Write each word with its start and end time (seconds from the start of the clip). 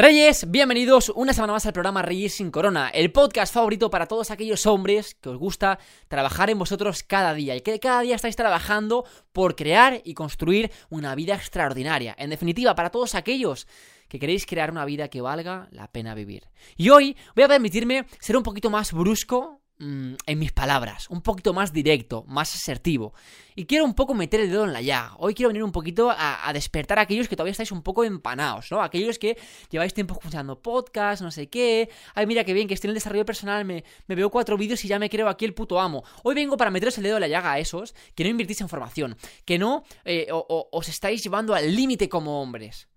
Reyes, 0.00 0.50
bienvenidos 0.50 1.12
una 1.14 1.34
semana 1.34 1.52
más 1.52 1.66
al 1.66 1.74
programa 1.74 2.00
Reyes 2.00 2.32
sin 2.32 2.50
Corona, 2.50 2.88
el 2.88 3.12
podcast 3.12 3.52
favorito 3.52 3.90
para 3.90 4.06
todos 4.06 4.30
aquellos 4.30 4.64
hombres 4.64 5.14
que 5.14 5.28
os 5.28 5.36
gusta 5.36 5.78
trabajar 6.08 6.48
en 6.48 6.58
vosotros 6.58 7.02
cada 7.02 7.34
día 7.34 7.54
y 7.54 7.60
que 7.60 7.78
cada 7.78 8.00
día 8.00 8.16
estáis 8.16 8.34
trabajando 8.34 9.04
por 9.34 9.56
crear 9.56 10.00
y 10.02 10.14
construir 10.14 10.72
una 10.88 11.14
vida 11.14 11.34
extraordinaria. 11.34 12.16
En 12.16 12.30
definitiva, 12.30 12.74
para 12.74 12.88
todos 12.88 13.14
aquellos 13.14 13.66
que 14.08 14.18
queréis 14.18 14.46
crear 14.46 14.70
una 14.70 14.86
vida 14.86 15.08
que 15.08 15.20
valga 15.20 15.68
la 15.70 15.92
pena 15.92 16.14
vivir. 16.14 16.48
Y 16.78 16.88
hoy 16.88 17.14
voy 17.36 17.44
a 17.44 17.48
permitirme 17.48 18.06
ser 18.20 18.38
un 18.38 18.42
poquito 18.42 18.70
más 18.70 18.94
brusco, 18.94 19.59
Mm, 19.82 20.16
en 20.26 20.38
mis 20.38 20.52
palabras, 20.52 21.08
un 21.08 21.22
poquito 21.22 21.54
más 21.54 21.72
directo, 21.72 22.22
más 22.28 22.54
asertivo. 22.54 23.14
Y 23.56 23.64
quiero 23.64 23.86
un 23.86 23.94
poco 23.94 24.12
meter 24.12 24.40
el 24.40 24.50
dedo 24.50 24.64
en 24.64 24.74
la 24.74 24.82
llaga. 24.82 25.14
Hoy 25.16 25.32
quiero 25.32 25.48
venir 25.48 25.64
un 25.64 25.72
poquito 25.72 26.10
a, 26.14 26.50
despertar 26.52 26.98
a 26.98 27.02
aquellos 27.02 27.28
que 27.28 27.34
todavía 27.34 27.52
estáis 27.52 27.72
un 27.72 27.80
poco 27.80 28.04
empanados, 28.04 28.70
¿no? 28.70 28.82
Aquellos 28.82 29.18
que 29.18 29.38
lleváis 29.70 29.94
tiempo 29.94 30.12
escuchando 30.12 30.60
podcast, 30.60 31.22
no 31.22 31.30
sé 31.30 31.48
qué. 31.48 31.88
Ay, 32.14 32.26
mira 32.26 32.44
qué 32.44 32.52
bien, 32.52 32.68
que 32.68 32.74
estoy 32.74 32.88
en 32.88 32.90
el 32.90 32.96
desarrollo 32.96 33.24
personal, 33.24 33.64
me, 33.64 33.82
veo 34.06 34.28
cuatro 34.28 34.58
vídeos 34.58 34.84
y 34.84 34.88
ya 34.88 34.98
me 34.98 35.08
creo 35.08 35.30
aquí 35.30 35.46
el 35.46 35.54
puto 35.54 35.80
amo. 35.80 36.04
Hoy 36.24 36.34
vengo 36.34 36.58
para 36.58 36.70
meteros 36.70 36.98
el 36.98 37.04
dedo 37.04 37.16
en 37.16 37.22
la 37.22 37.28
llaga 37.28 37.52
a 37.52 37.58
esos 37.58 37.94
que 38.14 38.24
no 38.24 38.28
invirtís 38.28 38.60
en 38.60 38.68
formación, 38.68 39.16
que 39.46 39.58
no 39.58 39.84
eh, 40.04 40.28
os 40.30 40.88
estáis 40.90 41.24
llevando 41.24 41.54
al 41.54 41.74
límite 41.74 42.06
como 42.10 42.42
hombres. 42.42 42.89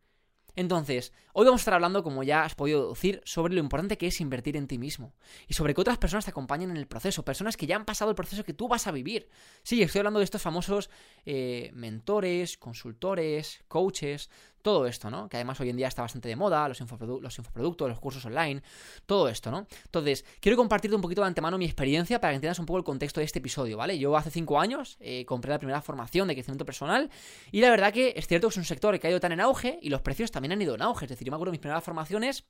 Entonces, 0.55 1.13
hoy 1.33 1.45
vamos 1.45 1.61
a 1.61 1.63
estar 1.63 1.73
hablando, 1.73 2.03
como 2.03 2.23
ya 2.23 2.43
has 2.43 2.53
podido 2.53 2.89
decir, 2.89 3.21
sobre 3.25 3.53
lo 3.53 3.59
importante 3.59 3.97
que 3.97 4.07
es 4.07 4.21
invertir 4.21 4.55
en 4.55 4.67
ti 4.67 4.77
mismo. 4.77 5.13
Y 5.47 5.55
sobre 5.55 5.73
que 5.73 5.81
otras 5.81 5.97
personas 5.97 6.25
te 6.25 6.31
acompañen 6.31 6.69
en 6.69 6.77
el 6.77 6.87
proceso, 6.87 7.25
personas 7.25 7.57
que 7.57 7.65
ya 7.65 7.75
han 7.75 7.85
pasado 7.85 8.11
el 8.11 8.15
proceso 8.15 8.43
que 8.43 8.53
tú 8.53 8.67
vas 8.67 8.85
a 8.85 8.91
vivir. 8.91 9.29
Sí, 9.63 9.81
estoy 9.81 9.99
hablando 9.99 10.19
de 10.19 10.25
estos 10.25 10.41
famosos 10.41 10.89
eh, 11.25 11.71
mentores, 11.73 12.57
consultores, 12.57 13.63
coaches, 13.67 14.29
todo 14.63 14.87
esto, 14.87 15.11
¿no? 15.11 15.29
Que 15.29 15.37
además 15.37 15.59
hoy 15.59 15.69
en 15.69 15.77
día 15.77 15.87
está 15.87 16.01
bastante 16.01 16.29
de 16.29 16.35
moda, 16.35 16.67
los, 16.67 16.79
los 16.79 17.37
infoproductos, 17.37 17.87
los 17.87 17.99
cursos 17.99 18.25
online, 18.25 18.63
todo 19.05 19.29
esto, 19.29 19.51
¿no? 19.51 19.67
Entonces, 19.85 20.25
quiero 20.39 20.57
compartirte 20.57 20.95
un 20.95 21.01
poquito 21.01 21.21
de 21.21 21.27
antemano 21.27 21.59
mi 21.59 21.65
experiencia 21.65 22.19
para 22.19 22.31
que 22.31 22.35
entiendas 22.35 22.57
un 22.57 22.65
poco 22.65 22.79
el 22.79 22.83
contexto 22.83 23.19
de 23.19 23.25
este 23.25 23.39
episodio, 23.39 23.77
¿vale? 23.77 23.99
Yo 23.99 24.17
hace 24.17 24.31
cinco 24.31 24.59
años 24.59 24.97
eh, 24.99 25.25
compré 25.25 25.51
la 25.51 25.59
primera 25.59 25.81
formación 25.81 26.27
de 26.27 26.33
crecimiento 26.33 26.65
personal 26.65 27.11
y 27.51 27.61
la 27.61 27.69
verdad 27.69 27.93
que 27.93 28.13
es 28.15 28.25
cierto 28.25 28.47
que 28.47 28.53
es 28.53 28.57
un 28.57 28.65
sector 28.65 28.97
que 28.99 29.07
ha 29.07 29.09
ido 29.09 29.19
tan 29.19 29.33
en 29.33 29.41
auge 29.41 29.77
y 29.81 29.89
los 29.89 30.01
precios 30.01 30.31
también 30.31 30.53
han 30.53 30.61
ido 30.61 30.73
en 30.75 30.81
auge. 30.81 31.05
Es 31.05 31.09
decir, 31.09 31.27
yo 31.27 31.31
me 31.31 31.35
acuerdo 31.35 31.51
de 31.51 31.57
mis 31.57 31.61
primeras 31.61 31.83
formaciones 31.83 32.45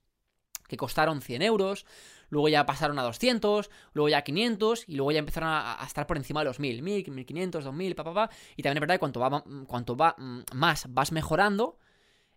que 0.68 0.78
costaron 0.78 1.22
100 1.22 1.42
euros, 1.42 1.86
luego 2.30 2.48
ya 2.48 2.66
pasaron 2.66 2.98
a 3.00 3.04
200, 3.04 3.70
luego 3.94 4.10
ya 4.10 4.20
a 4.20 4.22
500 4.24 4.86
y 4.88 4.96
luego 4.96 5.12
ya 5.12 5.20
empezaron 5.20 5.50
a, 5.50 5.78
estar 5.86 6.08
por 6.08 6.18
encima 6.18 6.42
de 6.42 6.46
los 6.46 6.60
1000, 6.60 6.82
1000, 6.82 7.12
1500, 7.12 7.64
2000, 7.64 7.96
papá, 7.96 8.14
pa, 8.14 8.30
y 8.56 8.64
también 8.64 8.78
es 8.78 8.82
verdad 8.82 8.96
que 8.96 9.00
cuanto 9.00 9.20
va, 9.20 9.44
cuanto 9.68 9.96
va 9.96 10.16
mm, 10.18 10.42
más 10.54 10.86
vas 10.90 11.12
mejorando, 11.12 11.78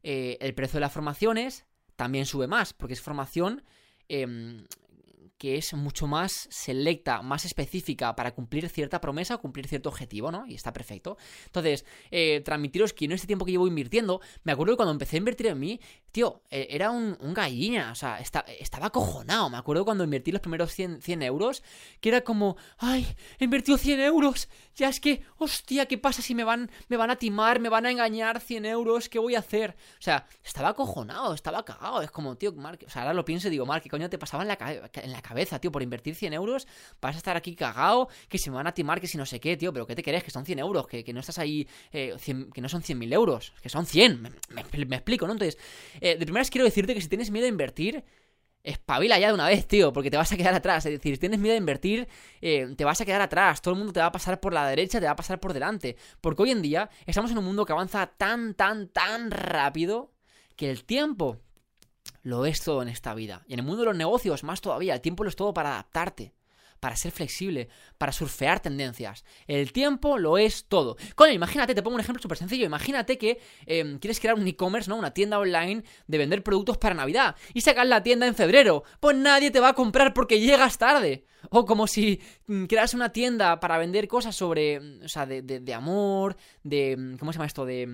eh, 0.08 0.38
el 0.40 0.54
precio 0.54 0.76
de 0.76 0.82
las 0.82 0.92
formaciones 0.92 1.66
también 1.96 2.26
sube 2.26 2.46
más, 2.46 2.72
porque 2.72 2.94
es 2.94 3.00
formación 3.00 3.64
em, 4.08 4.64
que 5.38 5.56
es 5.56 5.74
mucho 5.74 6.06
más 6.06 6.48
selecta, 6.50 7.22
más 7.22 7.44
específica 7.44 8.16
para 8.16 8.34
cumplir 8.34 8.68
cierta 8.68 9.00
promesa 9.00 9.36
cumplir 9.38 9.66
cierto 9.68 9.88
objetivo, 9.88 10.30
¿no? 10.30 10.46
Y 10.46 10.54
está 10.54 10.72
perfecto. 10.72 11.16
Entonces, 11.46 11.84
eh, 12.10 12.40
transmitiros 12.44 12.92
que 12.92 13.04
en 13.04 13.12
este 13.12 13.26
tiempo 13.26 13.44
que 13.44 13.52
llevo 13.52 13.66
invirtiendo, 13.66 14.20
me 14.44 14.52
acuerdo 14.52 14.74
que 14.74 14.76
cuando 14.76 14.92
empecé 14.92 15.16
a 15.16 15.18
invertir 15.18 15.46
en 15.48 15.58
mí, 15.58 15.80
tío, 16.12 16.42
e, 16.50 16.68
era 16.70 16.90
un, 16.90 17.16
gallina, 17.34 17.92
o 17.92 17.94
sea, 17.94 18.18
estaba 18.18 18.86
acojonado. 18.86 19.50
Me 19.50 19.58
acuerdo 19.58 19.84
cuando 19.84 20.04
invertí 20.04 20.32
los 20.32 20.40
primeros 20.40 20.72
100, 20.72 21.02
100 21.02 21.22
euros, 21.22 21.62
que 22.00 22.08
era 22.08 22.22
como, 22.22 22.56
ay, 22.78 23.06
he 23.38 23.44
invertido 23.44 23.78
100 23.78 24.00
euros, 24.00 24.48
ya 24.74 24.88
es 24.88 25.00
que, 25.00 25.22
hostia, 25.38 25.86
¿qué 25.86 25.98
pasa 25.98 26.22
si 26.22 26.34
me 26.34 26.44
van, 26.44 26.70
me 26.88 26.96
van 26.96 27.10
a 27.10 27.16
timar, 27.16 27.60
me 27.60 27.68
van 27.68 27.86
a 27.86 27.90
engañar 27.90 28.40
100 28.40 28.66
euros? 28.66 29.08
¿Qué 29.08 29.18
voy 29.18 29.34
a 29.34 29.40
hacer? 29.40 29.76
O 29.98 30.02
sea, 30.02 30.26
estaba 30.44 30.70
acojonado, 30.70 31.34
estaba 31.34 31.64
cagado. 31.64 32.02
Es 32.02 32.10
como, 32.10 32.36
tío, 32.36 32.52
Mark, 32.52 32.80
o 32.86 32.90
sea, 32.90 33.02
ahora 33.02 33.14
lo 33.14 33.24
pienso 33.24 33.48
y 33.48 33.50
digo, 33.50 33.66
Mark, 33.66 33.82
¿qué 33.82 33.90
coño 33.90 34.08
te 34.10 34.18
pasaba 34.18 34.42
en 34.42 34.48
la, 34.48 34.58
en 34.94 35.12
la 35.12 35.22
cabeza, 35.26 35.58
tío? 35.58 35.72
Por 35.72 35.82
invertir 35.82 36.14
100 36.14 36.32
euros, 36.32 36.66
vas 37.00 37.14
a 37.14 37.18
estar 37.18 37.36
aquí 37.36 37.54
cagado, 37.54 38.08
que 38.28 38.38
se 38.38 38.50
me 38.50 38.56
van 38.56 38.66
a 38.66 38.72
timar, 38.72 39.00
que 39.00 39.06
si 39.06 39.18
no 39.18 39.26
sé 39.26 39.40
qué, 39.40 39.56
tío, 39.56 39.72
pero 39.72 39.86
¿qué 39.86 39.94
te 39.94 40.02
crees? 40.02 40.24
Que 40.24 40.30
son 40.30 40.44
100 40.44 40.58
euros, 40.58 40.86
que, 40.86 41.04
no 41.12 41.20
estás 41.20 41.38
ahí, 41.38 41.66
eh, 41.92 42.14
que 42.52 42.60
no 42.60 42.68
son 42.68 42.82
100.000 42.82 43.12
euros, 43.12 43.52
que 43.62 43.68
son 43.68 43.86
100, 43.86 44.22
me, 44.22 44.60
explico, 44.96 45.26
¿no? 45.26 45.32
Entonces, 45.32 45.58
eh, 46.00 46.16
de 46.16 46.24
primeras 46.24 46.50
quiero 46.50 46.64
decirte 46.64 46.94
que 46.94 47.00
si 47.00 47.08
tienes 47.08 47.30
miedo 47.30 47.46
a 47.46 47.48
invertir, 47.48 48.04
espabila 48.66 49.18
ya 49.18 49.28
de 49.28 49.34
una 49.34 49.46
vez, 49.46 49.66
tío, 49.66 49.92
porque 49.92 50.10
te 50.10 50.16
vas 50.16 50.32
a 50.32 50.36
quedar 50.36 50.54
atrás. 50.54 50.84
Es 50.86 50.92
decir, 50.92 51.14
si 51.14 51.20
tienes 51.20 51.38
miedo 51.38 51.54
a 51.54 51.58
invertir, 51.58 52.08
eh, 52.40 52.74
te 52.76 52.84
vas 52.84 53.00
a 53.00 53.04
quedar 53.04 53.20
atrás. 53.20 53.62
Todo 53.62 53.74
el 53.74 53.78
mundo 53.78 53.92
te 53.92 54.00
va 54.00 54.06
a 54.06 54.12
pasar 54.12 54.40
por 54.40 54.52
la 54.52 54.68
derecha, 54.68 54.98
te 54.98 55.06
va 55.06 55.12
a 55.12 55.16
pasar 55.16 55.40
por 55.40 55.52
delante. 55.52 55.96
Porque 56.20 56.42
hoy 56.42 56.50
en 56.50 56.62
día 56.62 56.90
estamos 57.06 57.30
en 57.30 57.38
un 57.38 57.44
mundo 57.44 57.64
que 57.64 57.72
avanza 57.72 58.06
tan, 58.06 58.54
tan, 58.54 58.88
tan 58.88 59.30
rápido 59.30 60.12
que 60.56 60.70
el 60.70 60.84
tiempo 60.84 61.38
lo 62.26 62.44
es 62.44 62.60
todo 62.60 62.82
en 62.82 62.88
esta 62.88 63.14
vida. 63.14 63.44
Y 63.46 63.52
en 63.52 63.60
el 63.60 63.64
mundo 63.64 63.82
de 63.82 63.86
los 63.86 63.96
negocios, 63.96 64.42
más 64.42 64.60
todavía, 64.60 64.94
el 64.94 65.00
tiempo 65.00 65.22
lo 65.22 65.30
es 65.30 65.36
todo 65.36 65.54
para 65.54 65.74
adaptarte 65.74 66.34
para 66.80 66.94
ser 66.94 67.10
flexible, 67.10 67.70
para 67.96 68.12
surfear 68.12 68.60
tendencias. 68.60 69.24
El 69.46 69.72
tiempo 69.72 70.18
lo 70.18 70.36
es 70.36 70.66
todo. 70.66 70.96
Coño, 71.14 71.32
imagínate, 71.32 71.74
te 71.74 71.82
pongo 71.82 71.94
un 71.94 72.02
ejemplo 72.02 72.20
súper 72.20 72.36
sencillo. 72.36 72.66
Imagínate 72.66 73.16
que 73.16 73.40
em, 73.64 73.98
quieres 73.98 74.20
crear 74.20 74.34
un 74.34 74.46
e-commerce, 74.46 74.90
¿no? 74.90 74.96
Una 74.96 75.14
tienda 75.14 75.38
online 75.38 75.84
de 76.06 76.18
vender 76.18 76.42
productos 76.42 76.76
para 76.76 76.94
Navidad 76.94 77.34
y 77.54 77.62
sacar 77.62 77.86
la 77.86 78.02
tienda 78.02 78.26
en 78.26 78.34
febrero. 78.34 78.84
Pues 79.00 79.16
nadie 79.16 79.50
te 79.50 79.58
va 79.58 79.70
a 79.70 79.74
comprar 79.74 80.12
porque 80.12 80.38
llegas 80.38 80.76
tarde. 80.76 81.24
O 81.48 81.64
como 81.64 81.86
si 81.86 82.20
mm, 82.46 82.66
creas 82.66 82.92
una 82.92 83.10
tienda 83.10 83.58
para 83.58 83.78
vender 83.78 84.06
cosas 84.06 84.36
sobre, 84.36 84.78
mm, 84.78 85.04
o 85.04 85.08
sea, 85.08 85.24
de, 85.24 85.40
de 85.42 85.74
amor, 85.74 86.36
de, 86.62 86.94
mm, 86.94 87.16
¿cómo 87.16 87.32
se 87.32 87.38
llama 87.38 87.46
esto? 87.46 87.64
De... 87.64 87.88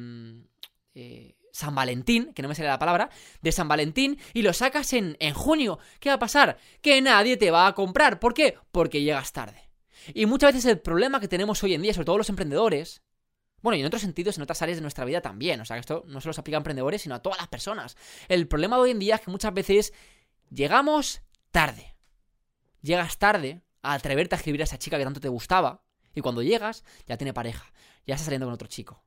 Eh, 0.95 1.37
San 1.53 1.75
Valentín, 1.75 2.33
que 2.35 2.43
no 2.43 2.49
me 2.49 2.55
sale 2.55 2.69
la 2.69 2.79
palabra, 2.79 3.11
de 3.41 3.53
San 3.53 3.69
Valentín 3.69 4.19
y 4.33 4.43
lo 4.43 4.53
sacas 4.53 4.93
en, 4.95 5.17
en 5.21 5.35
junio. 5.35 5.79
¿Qué 6.01 6.09
va 6.09 6.17
a 6.17 6.19
pasar? 6.19 6.59
Que 6.81 7.01
nadie 7.01 7.37
te 7.37 7.51
va 7.51 7.69
a 7.69 7.75
comprar. 7.75 8.19
¿Por 8.19 8.35
qué? 8.35 8.59
Porque 8.73 9.03
llegas 9.03 9.33
tarde. 9.33 9.71
Y 10.15 10.27
muchas 10.27 10.55
veces 10.55 10.71
el 10.71 10.81
problema 10.81 11.21
que 11.21 11.29
tenemos 11.29 11.63
hoy 11.63 11.75
en 11.75 11.83
día, 11.83 11.95
sobre 11.95 12.07
todo 12.07 12.19
los 12.19 12.29
emprendedores, 12.29 13.03
bueno, 13.61 13.77
y 13.77 13.81
en 13.81 13.87
otros 13.87 14.03
sentidos, 14.03 14.37
en 14.37 14.43
otras 14.43 14.61
áreas 14.63 14.79
de 14.79 14.83
nuestra 14.83 15.05
vida 15.05 15.21
también. 15.21 15.61
O 15.61 15.65
sea, 15.65 15.77
que 15.77 15.81
esto 15.81 16.05
no 16.09 16.21
solo 16.21 16.33
se 16.33 16.41
aplica 16.41 16.57
a 16.57 16.61
emprendedores, 16.61 17.03
sino 17.03 17.15
a 17.15 17.23
todas 17.23 17.39
las 17.39 17.49
personas. 17.49 17.97
El 18.29 18.49
problema 18.49 18.77
de 18.77 18.83
hoy 18.83 18.91
en 18.91 18.99
día 18.99 19.15
es 19.15 19.21
que 19.21 19.31
muchas 19.31 19.55
veces 19.55 19.93
llegamos 20.51 21.23
tarde. 21.53 21.95
Llegas 22.81 23.19
tarde 23.19 23.63
a 23.83 23.95
atreverte 23.95 24.35
a 24.35 24.39
escribir 24.39 24.63
a 24.63 24.65
esa 24.65 24.79
chica 24.79 24.99
que 24.99 25.05
tanto 25.05 25.21
te 25.21 25.29
gustaba. 25.29 25.85
Y 26.15 26.21
cuando 26.21 26.43
llegas, 26.43 26.85
ya 27.07 27.17
tiene 27.17 27.33
pareja. 27.33 27.73
Ya 28.05 28.17
está 28.17 28.25
saliendo 28.25 28.47
con 28.47 28.55
otro 28.55 28.69
chico. 28.69 29.05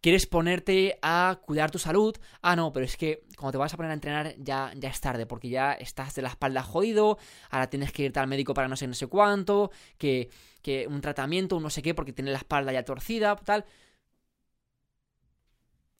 ¿Quieres 0.00 0.26
ponerte 0.26 0.98
a 1.02 1.40
cuidar 1.44 1.70
tu 1.70 1.78
salud? 1.78 2.16
Ah, 2.42 2.56
no, 2.56 2.72
pero 2.72 2.84
es 2.84 2.96
que 2.96 3.24
cuando 3.36 3.52
te 3.52 3.58
vas 3.58 3.74
a 3.74 3.76
poner 3.76 3.90
a 3.90 3.94
entrenar 3.94 4.34
ya, 4.38 4.72
ya 4.76 4.88
es 4.88 5.00
tarde, 5.00 5.26
porque 5.26 5.48
ya 5.48 5.72
estás 5.72 6.14
de 6.14 6.22
la 6.22 6.28
espalda 6.28 6.62
jodido, 6.62 7.18
ahora 7.50 7.70
tienes 7.70 7.92
que 7.92 8.04
irte 8.04 8.20
al 8.20 8.28
médico 8.28 8.54
para 8.54 8.68
no 8.68 8.76
sé 8.76 8.86
no 8.86 8.94
sé 8.94 9.06
cuánto, 9.06 9.70
que, 9.96 10.30
que 10.62 10.86
un 10.86 11.00
tratamiento, 11.00 11.56
un 11.56 11.62
no 11.62 11.70
sé 11.70 11.82
qué, 11.82 11.94
porque 11.94 12.12
tienes 12.12 12.32
la 12.32 12.38
espalda 12.38 12.72
ya 12.72 12.84
torcida, 12.84 13.36
tal. 13.36 13.64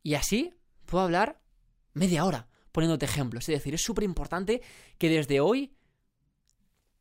Y 0.03 0.15
así 0.15 0.55
puedo 0.87 1.05
hablar 1.05 1.41
media 1.93 2.25
hora 2.25 2.49
poniéndote 2.72 3.06
ejemplos. 3.06 3.49
Es 3.49 3.56
decir, 3.56 3.75
es 3.75 3.83
súper 3.83 4.05
importante 4.05 4.62
que 4.99 5.09
desde 5.09 5.41
hoy 5.41 5.75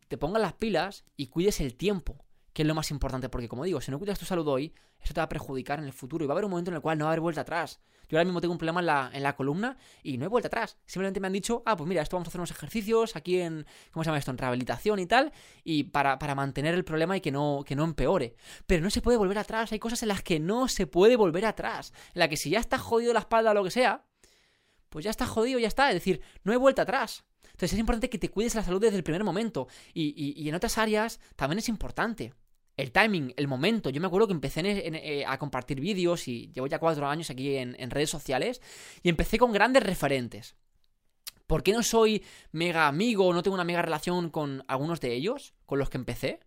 te 0.08 0.18
pongas 0.18 0.42
las 0.42 0.54
pilas 0.54 1.06
y 1.16 1.28
cuides 1.28 1.60
el 1.60 1.76
tiempo 1.76 2.27
que 2.58 2.64
es 2.64 2.68
lo 2.68 2.74
más 2.74 2.90
importante, 2.90 3.30
porque 3.30 3.48
como 3.48 3.66
digo, 3.66 3.80
si 3.82 3.92
no 3.92 4.00
cuidas 4.00 4.18
tu 4.18 4.26
salud 4.26 4.48
hoy, 4.48 4.74
eso 5.00 5.14
te 5.14 5.20
va 5.20 5.26
a 5.26 5.30
perjudicar 5.30 5.78
en 5.78 5.86
el 5.86 5.94
futuro 5.94 6.26
y 6.26 6.28
va 6.28 6.32
a 6.32 6.34
haber 6.34 6.46
un 6.46 6.50
momento 6.50 6.72
en 6.72 6.76
el 6.76 6.82
cual 6.82 6.98
no 6.98 7.06
va 7.06 7.10
a 7.10 7.14
haber 7.14 7.22
vuelta 7.22 7.42
atrás. 7.42 7.80
Yo 8.10 8.18
ahora 8.18 8.26
mismo 8.26 8.42
tengo 8.42 8.52
un 8.52 8.58
problema 8.58 8.80
en 8.80 8.88
la, 8.88 9.12
en 9.14 9.22
la 9.22 9.36
columna 9.36 9.78
y 10.02 10.18
no 10.18 10.26
hay 10.26 10.30
vuelta 10.30 10.48
atrás. 10.48 10.76
Simplemente 10.88 11.20
me 11.20 11.28
han 11.28 11.34
dicho, 11.34 11.62
ah, 11.68 11.78
pues 11.78 11.88
mira, 11.88 12.02
esto 12.02 12.16
vamos 12.16 12.26
a 12.26 12.30
hacer 12.30 12.42
unos 12.42 12.50
ejercicios 12.50 13.16
aquí 13.16 13.42
en, 13.42 13.64
¿cómo 13.92 14.04
se 14.04 14.08
llama 14.08 14.18
esto? 14.18 14.32
En 14.32 14.40
rehabilitación 14.40 14.98
y 14.98 15.06
tal, 15.06 15.34
y 15.64 15.84
para, 15.84 16.18
para 16.18 16.34
mantener 16.34 16.74
el 16.74 16.84
problema 16.84 17.16
y 17.16 17.22
que 17.22 17.32
no, 17.32 17.62
que 17.64 17.76
no 17.76 17.84
empeore. 17.84 18.36
Pero 18.66 18.82
no 18.82 18.90
se 18.90 19.04
puede 19.04 19.20
volver 19.20 19.38
atrás, 19.38 19.72
hay 19.72 19.78
cosas 19.78 20.02
en 20.02 20.08
las 20.08 20.24
que 20.24 20.40
no 20.40 20.68
se 20.68 20.88
puede 20.88 21.16
volver 21.16 21.46
atrás. 21.46 21.94
En 22.16 22.22
la 22.22 22.28
que 22.28 22.38
si 22.38 22.50
ya 22.50 22.60
está 22.60 22.80
jodido 22.80 23.14
la 23.14 23.20
espalda 23.20 23.52
o 23.52 23.54
lo 23.54 23.64
que 23.64 23.70
sea, 23.70 24.04
pues 24.90 25.06
ya 25.06 25.12
está 25.12 25.28
jodido, 25.28 25.60
ya 25.60 25.68
está. 25.68 25.90
Es 25.90 25.94
decir, 25.98 26.22
no 26.44 26.54
hay 26.54 26.58
vuelta 26.58 26.82
atrás. 26.82 27.24
Entonces 27.44 27.74
es 27.74 27.80
importante 27.80 28.10
que 28.10 28.18
te 28.18 28.30
cuides 28.30 28.56
la 28.56 28.64
salud 28.64 28.82
desde 28.82 28.98
el 28.98 29.04
primer 29.04 29.24
momento. 29.24 29.68
Y, 29.94 30.34
y 30.36 30.50
en 30.50 30.56
otras 30.56 30.80
áreas 30.80 31.20
también 31.36 31.60
es 31.60 31.70
importante 31.70 32.34
el 32.78 32.92
timing, 32.92 33.34
el 33.36 33.48
momento. 33.48 33.90
Yo 33.90 34.00
me 34.00 34.08
acuerdo 34.08 34.28
que 34.28 34.34
empecé 34.34 34.62
eh, 34.64 35.26
a 35.26 35.38
compartir 35.38 35.82
vídeos 35.82 36.28
y 36.28 36.52
llevo 36.54 36.68
ya 36.68 36.80
cuatro 36.80 37.08
años 37.08 37.30
aquí 37.30 37.58
en, 37.58 37.90
redes 37.90 38.10
sociales 38.10 38.62
y 39.02 39.10
empecé 39.10 39.40
con 39.40 39.52
grandes 39.52 39.84
referentes. 39.84 40.56
¿Por 41.48 41.64
qué 41.64 41.74
no 41.74 41.82
soy 41.82 42.24
mega 42.52 42.88
amigo 42.88 43.26
o 43.26 43.34
no 43.34 43.42
tengo 43.42 43.56
una 43.56 43.64
mega 43.64 43.82
relación 43.82 44.30
con 44.30 44.64
algunos 44.68 45.02
de 45.02 45.14
ellos, 45.14 45.54
con 45.66 45.80
los 45.80 45.90
que 45.90 45.98
empecé? 45.98 46.40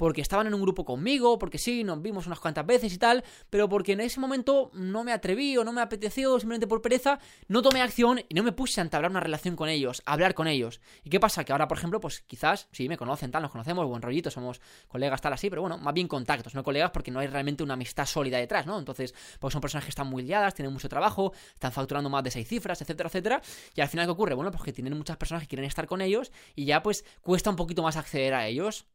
Porque 0.00 0.22
estaban 0.22 0.46
en 0.46 0.54
un 0.54 0.62
grupo 0.62 0.86
conmigo, 0.86 1.38
porque 1.38 1.58
sí, 1.58 1.84
nos 1.84 2.00
vimos 2.00 2.26
unas 2.26 2.40
cuantas 2.40 2.64
veces 2.64 2.90
y 2.90 2.96
tal, 2.96 3.22
pero 3.50 3.68
porque 3.68 3.92
en 3.92 4.00
ese 4.00 4.18
momento 4.18 4.70
no 4.72 5.04
me 5.04 5.12
atreví 5.12 5.58
o 5.58 5.62
no 5.62 5.74
me 5.74 5.82
apeteció, 5.82 6.40
simplemente 6.40 6.66
por 6.66 6.80
pereza, 6.80 7.18
no 7.48 7.60
tomé 7.60 7.82
acción 7.82 8.18
y 8.26 8.32
no 8.32 8.42
me 8.42 8.52
puse 8.52 8.80
a 8.80 8.84
entablar 8.84 9.10
una 9.10 9.20
relación 9.20 9.56
con 9.56 9.68
ellos, 9.68 10.02
a 10.06 10.14
hablar 10.14 10.32
con 10.32 10.46
ellos. 10.46 10.80
¿Y 11.04 11.10
qué 11.10 11.20
pasa? 11.20 11.44
Que 11.44 11.52
ahora, 11.52 11.68
por 11.68 11.76
ejemplo, 11.76 12.00
pues 12.00 12.22
quizás, 12.22 12.66
sí, 12.72 12.88
me 12.88 12.96
conocen, 12.96 13.30
tal, 13.30 13.42
nos 13.42 13.50
conocemos, 13.50 13.86
buen 13.86 14.00
rollito, 14.00 14.30
somos 14.30 14.62
colegas, 14.88 15.20
tal, 15.20 15.34
así, 15.34 15.50
pero 15.50 15.60
bueno, 15.60 15.76
más 15.76 15.92
bien 15.92 16.08
contactos, 16.08 16.54
no 16.54 16.64
colegas 16.64 16.92
porque 16.92 17.10
no 17.10 17.20
hay 17.20 17.26
realmente 17.26 17.62
una 17.62 17.74
amistad 17.74 18.06
sólida 18.06 18.38
detrás, 18.38 18.64
¿no? 18.64 18.78
Entonces, 18.78 19.14
pues 19.38 19.52
son 19.52 19.60
personas 19.60 19.84
que 19.84 19.90
están 19.90 20.06
muy 20.06 20.22
liadas, 20.22 20.54
tienen 20.54 20.72
mucho 20.72 20.88
trabajo, 20.88 21.34
están 21.52 21.72
facturando 21.72 22.08
más 22.08 22.24
de 22.24 22.30
seis 22.30 22.48
cifras, 22.48 22.80
etcétera, 22.80 23.08
etcétera, 23.08 23.42
y 23.74 23.82
al 23.82 23.88
final, 23.88 24.06
¿qué 24.06 24.12
ocurre? 24.12 24.32
Bueno, 24.32 24.50
pues 24.50 24.62
que 24.62 24.72
tienen 24.72 24.96
muchas 24.96 25.18
personas 25.18 25.42
que 25.42 25.48
quieren 25.48 25.66
estar 25.66 25.86
con 25.86 26.00
ellos 26.00 26.32
y 26.54 26.64
ya 26.64 26.82
pues 26.82 27.04
cuesta 27.20 27.50
un 27.50 27.56
poquito 27.56 27.82
más 27.82 27.98
acceder 27.98 28.32
a 28.32 28.46
ellos. 28.46 28.86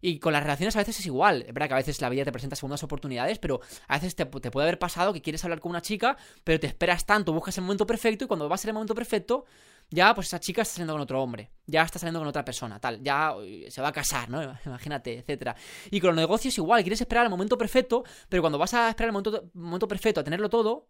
Y 0.00 0.18
con 0.18 0.32
las 0.32 0.42
relaciones 0.42 0.76
a 0.76 0.80
veces 0.80 0.98
es 1.00 1.06
igual. 1.06 1.42
Es 1.42 1.54
verdad 1.54 1.68
que 1.68 1.74
a 1.74 1.78
veces 1.78 2.00
la 2.00 2.08
vida 2.08 2.24
te 2.24 2.32
presenta 2.32 2.56
segundas 2.56 2.82
oportunidades, 2.82 3.38
pero 3.38 3.60
a 3.88 3.94
veces 3.94 4.14
te, 4.14 4.26
puede 4.26 4.64
haber 4.64 4.78
pasado 4.78 5.12
que 5.12 5.22
quieres 5.22 5.42
hablar 5.44 5.60
con 5.60 5.70
una 5.70 5.82
chica, 5.82 6.16
pero 6.42 6.60
te 6.60 6.66
esperas 6.66 7.06
tanto, 7.06 7.32
buscas 7.32 7.56
el 7.58 7.64
momento 7.64 7.86
perfecto 7.86 8.24
y 8.24 8.28
cuando 8.28 8.48
va 8.48 8.54
a 8.54 8.58
ser 8.58 8.70
el 8.70 8.74
momento 8.74 8.94
perfecto, 8.94 9.44
ya 9.90 10.14
pues 10.14 10.28
esa 10.28 10.40
chica 10.40 10.62
está 10.62 10.74
saliendo 10.74 10.94
con 10.94 11.02
otro 11.02 11.22
hombre, 11.22 11.50
ya 11.66 11.82
está 11.82 11.98
saliendo 11.98 12.20
con 12.20 12.28
otra 12.28 12.44
persona, 12.44 12.80
tal, 12.80 13.02
ya 13.02 13.34
se 13.68 13.80
va 13.80 13.88
a 13.88 13.92
casar, 13.92 14.28
¿no? 14.28 14.42
Imagínate, 14.66 15.18
etcétera. 15.18 15.56
Y 15.90 16.00
con 16.00 16.08
los 16.08 16.16
negocios 16.16 16.56
igual, 16.58 16.82
quieres 16.82 17.00
esperar 17.00 17.24
el 17.24 17.30
momento 17.30 17.56
perfecto, 17.58 18.04
pero 18.28 18.42
cuando 18.42 18.58
vas 18.58 18.74
a 18.74 18.88
esperar 18.88 19.08
el 19.08 19.12
momento, 19.12 19.50
momento 19.54 19.88
perfecto 19.88 20.20
a 20.20 20.24
tenerlo 20.24 20.48
todo, 20.50 20.88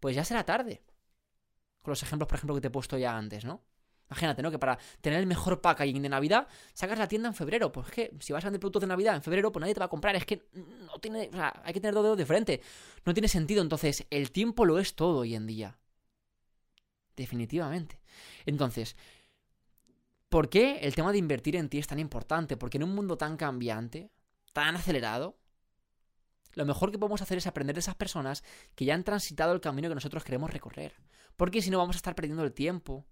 pues 0.00 0.16
ya 0.16 0.24
será 0.24 0.44
tarde. 0.44 0.82
Con 1.82 1.92
los 1.92 2.02
ejemplos, 2.02 2.28
por 2.28 2.36
ejemplo, 2.36 2.54
que 2.54 2.60
te 2.60 2.68
he 2.68 2.70
puesto 2.70 2.96
ya 2.96 3.16
antes, 3.16 3.44
¿no? 3.44 3.62
Imagínate, 4.10 4.42
¿no? 4.42 4.50
Que 4.50 4.58
para 4.58 4.78
tener 5.00 5.18
el 5.18 5.26
mejor 5.26 5.60
packaging 5.60 6.02
de 6.02 6.08
Navidad, 6.08 6.46
sacas 6.74 6.98
la 6.98 7.08
tienda 7.08 7.28
en 7.28 7.34
febrero. 7.34 7.72
Pues 7.72 7.86
es 7.88 7.92
que 7.92 8.10
si 8.20 8.32
vas 8.32 8.44
a 8.44 8.48
vender 8.48 8.60
productos 8.60 8.82
de 8.82 8.86
Navidad 8.86 9.14
en 9.16 9.22
febrero, 9.22 9.50
pues 9.50 9.60
nadie 9.60 9.74
te 9.74 9.80
va 9.80 9.86
a 9.86 9.90
comprar. 9.90 10.14
Es 10.14 10.26
que 10.26 10.42
no 10.52 10.98
tiene. 11.00 11.30
O 11.32 11.36
sea, 11.36 11.62
hay 11.64 11.72
que 11.72 11.80
tener 11.80 11.94
dos 11.94 12.04
dedos 12.04 12.18
de 12.18 12.26
frente. 12.26 12.60
No 13.04 13.14
tiene 13.14 13.28
sentido. 13.28 13.62
Entonces, 13.62 14.06
el 14.10 14.30
tiempo 14.30 14.66
lo 14.66 14.78
es 14.78 14.94
todo 14.94 15.20
hoy 15.20 15.34
en 15.34 15.46
día. 15.46 15.78
Definitivamente. 17.16 18.00
Entonces, 18.44 18.96
¿por 20.28 20.48
qué 20.48 20.80
el 20.82 20.94
tema 20.94 21.12
de 21.12 21.18
invertir 21.18 21.56
en 21.56 21.68
ti 21.68 21.78
es 21.78 21.86
tan 21.86 21.98
importante? 21.98 22.56
Porque 22.56 22.76
en 22.76 22.84
un 22.84 22.94
mundo 22.94 23.16
tan 23.16 23.36
cambiante, 23.36 24.10
tan 24.52 24.76
acelerado, 24.76 25.38
lo 26.52 26.66
mejor 26.66 26.92
que 26.92 26.98
podemos 26.98 27.22
hacer 27.22 27.38
es 27.38 27.46
aprender 27.46 27.74
de 27.74 27.80
esas 27.80 27.94
personas 27.94 28.44
que 28.74 28.84
ya 28.84 28.94
han 28.94 29.04
transitado 29.04 29.52
el 29.52 29.60
camino 29.60 29.88
que 29.88 29.94
nosotros 29.94 30.24
queremos 30.24 30.50
recorrer. 30.50 30.94
Porque 31.36 31.62
si 31.62 31.70
no 31.70 31.78
vamos 31.78 31.96
a 31.96 31.98
estar 31.98 32.14
perdiendo 32.14 32.44
el 32.44 32.52
tiempo 32.52 33.06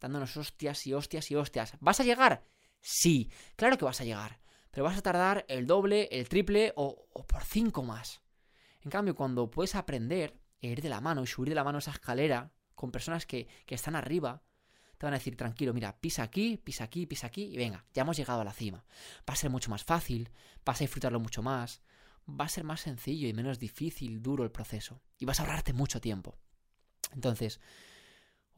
dándonos 0.00 0.36
hostias 0.36 0.86
y 0.86 0.94
hostias 0.94 1.30
y 1.30 1.36
hostias. 1.36 1.72
¿Vas 1.80 2.00
a 2.00 2.04
llegar? 2.04 2.44
Sí, 2.80 3.30
claro 3.56 3.78
que 3.78 3.84
vas 3.84 4.00
a 4.00 4.04
llegar. 4.04 4.40
Pero 4.70 4.84
vas 4.84 4.98
a 4.98 5.02
tardar 5.02 5.44
el 5.48 5.66
doble, 5.66 6.08
el 6.12 6.28
triple 6.28 6.72
o, 6.76 7.06
por 7.26 7.44
cinco 7.44 7.82
más. 7.82 8.20
En 8.82 8.90
cambio, 8.90 9.14
cuando 9.14 9.50
puedes 9.50 9.74
aprender 9.74 10.38
e 10.60 10.68
ir 10.68 10.82
de 10.82 10.88
la 10.88 11.00
mano 11.00 11.22
y 11.22 11.26
subir 11.26 11.48
de 11.48 11.54
la 11.54 11.64
mano 11.64 11.78
esa 11.78 11.92
escalera 11.92 12.52
con 12.74 12.92
personas 12.92 13.26
que, 13.26 13.48
que 13.64 13.74
están 13.74 13.96
arriba, 13.96 14.42
te 14.98 15.06
van 15.06 15.14
a 15.14 15.18
decir, 15.18 15.36
tranquilo, 15.36 15.74
mira, 15.74 15.98
pisa 15.98 16.22
aquí, 16.22 16.56
pisa 16.56 16.84
aquí, 16.84 17.06
pisa 17.06 17.26
aquí 17.26 17.44
y 17.44 17.56
venga, 17.56 17.84
ya 17.92 18.02
hemos 18.02 18.16
llegado 18.16 18.40
a 18.40 18.44
la 18.44 18.52
cima. 18.52 18.84
Va 19.28 19.34
a 19.34 19.36
ser 19.36 19.50
mucho 19.50 19.70
más 19.70 19.84
fácil, 19.84 20.30
vas 20.64 20.80
a 20.80 20.84
disfrutarlo 20.84 21.20
mucho 21.20 21.42
más, 21.42 21.82
va 22.28 22.46
a 22.46 22.48
ser 22.48 22.64
más 22.64 22.80
sencillo 22.80 23.28
y 23.28 23.32
menos 23.32 23.58
difícil, 23.58 24.22
duro 24.22 24.44
el 24.44 24.50
proceso. 24.50 25.00
Y 25.18 25.24
vas 25.24 25.40
a 25.40 25.44
ahorrarte 25.44 25.72
mucho 25.72 26.00
tiempo. 26.00 26.38
Entonces, 27.12 27.60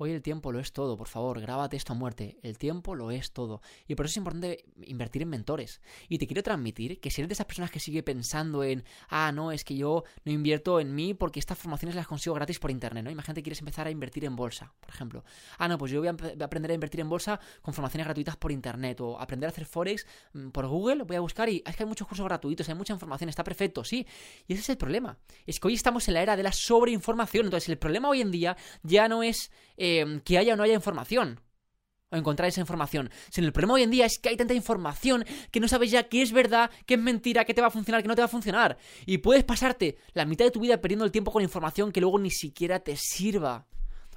Hoy 0.01 0.13
el 0.13 0.23
tiempo 0.23 0.53
lo 0.53 0.61
es 0.61 0.73
todo, 0.73 0.97
por 0.97 1.09
favor, 1.09 1.41
grábate 1.41 1.77
esto 1.77 1.93
a 1.93 1.97
muerte. 1.97 2.39
El 2.43 2.57
tiempo 2.57 2.95
lo 2.95 3.11
es 3.11 3.33
todo. 3.33 3.61
Y 3.89 3.97
por 3.97 4.07
eso 4.07 4.13
es 4.13 4.17
importante 4.19 4.65
invertir 4.83 5.23
en 5.23 5.29
mentores. 5.29 5.81
Y 6.09 6.19
te 6.19 6.29
quiero 6.29 6.45
transmitir 6.45 7.01
que 7.01 7.11
si 7.11 7.21
eres 7.21 7.29
de 7.29 7.33
esas 7.33 7.47
personas 7.47 7.73
que 7.73 7.81
sigue 7.81 8.05
pensando 8.05 8.63
en, 8.63 8.85
ah, 9.09 9.33
no, 9.33 9.51
es 9.51 9.65
que 9.65 9.77
yo 9.77 10.05
no 10.25 10.31
invierto 10.31 10.79
en 10.79 10.95
mí 10.95 11.15
porque 11.15 11.41
estas 11.41 11.59
formaciones 11.59 11.97
las 11.97 12.07
consigo 12.07 12.37
gratis 12.37 12.61
por 12.61 12.71
internet, 12.71 13.03
¿no? 13.03 13.11
Imagínate 13.11 13.41
que 13.41 13.47
quieres 13.47 13.59
empezar 13.59 13.89
a 13.89 13.91
invertir 13.91 14.25
en 14.25 14.37
bolsa, 14.37 14.73
por 14.79 14.91
ejemplo. 14.91 15.25
Ah, 15.59 15.67
no, 15.67 15.77
pues 15.79 15.91
yo 15.91 15.99
voy 15.99 16.07
a, 16.07 16.45
aprender 16.45 16.71
a 16.71 16.75
invertir 16.75 17.01
en 17.01 17.09
bolsa 17.09 17.41
con 17.61 17.75
formaciones 17.75 18.07
gratuitas 18.07 18.37
por 18.37 18.53
internet 18.53 19.01
o 19.01 19.19
aprender 19.21 19.49
a 19.49 19.51
hacer 19.51 19.65
forex 19.65 20.07
mm, 20.33 20.51
por 20.51 20.69
Google, 20.69 21.03
voy 21.03 21.17
a 21.17 21.21
buscar 21.21 21.49
y 21.49 21.61
es 21.67 21.75
que 21.75 21.83
hay 21.83 21.89
muchos 21.89 22.07
cursos 22.07 22.25
gratuitos, 22.25 22.69
hay 22.69 22.77
mucha 22.77 22.93
información, 22.93 23.31
está 23.31 23.43
perfecto, 23.43 23.83
sí. 23.83 24.07
Y 24.47 24.53
ese 24.53 24.63
es 24.63 24.69
el 24.69 24.77
problema. 24.77 25.19
Es 25.45 25.59
que 25.59 25.67
hoy 25.67 25.75
estamos 25.75 26.07
en 26.07 26.15
la 26.15 26.23
era 26.23 26.37
de 26.37 26.45
la 26.45 26.53
sobreinformación. 26.53 27.47
Entonces, 27.47 27.69
el 27.69 27.79
problema 27.79 28.09
hoy 28.09 28.21
en 28.21 28.31
día 28.31 28.57
ya 28.85 29.09
no 29.09 29.25
es 29.25 29.51
Em, 29.89 30.21
que 30.21 30.37
haya 30.37 30.53
o 30.53 30.57
no 30.57 30.63
haya 30.63 30.75
información. 30.75 31.41
O 32.11 32.17
encontrar 32.17 32.49
esa 32.49 32.61
información. 32.61 33.11
Sino 33.31 33.47
el 33.47 33.53
problema 33.53 33.75
hoy 33.75 33.83
en 33.83 33.91
día 33.91 34.07
es 34.07 34.19
que 34.19 34.29
hay 34.29 34.37
tanta 34.37 34.55
información 34.55 35.25
que 35.51 35.61
no 35.61 35.69
sabes 35.69 35.91
ya 35.91 36.09
qué 36.09 36.23
es 36.23 36.33
verdad, 36.33 36.71
qué 36.87 36.95
es 36.95 37.01
mentira, 37.01 37.45
qué 37.45 37.55
te 37.55 37.61
va 37.61 37.69
a 37.69 37.71
funcionar, 37.71 38.03
qué 38.03 38.09
no 38.09 38.15
te 38.15 38.23
va 38.23 38.27
a 38.27 38.37
funcionar. 38.37 38.79
Y 39.07 39.19
puedes 39.19 39.45
pasarte 39.45 39.97
la 40.13 40.25
mitad 40.25 40.45
de 40.45 40.51
tu 40.51 40.61
vida 40.61 40.81
perdiendo 40.81 41.05
el 41.05 41.13
tiempo 41.13 41.33
con 41.33 41.43
información 41.43 41.93
que 41.93 42.01
luego 42.01 42.19
ni 42.19 42.31
siquiera 42.31 42.81
te 42.81 42.97
sirva. 42.97 43.67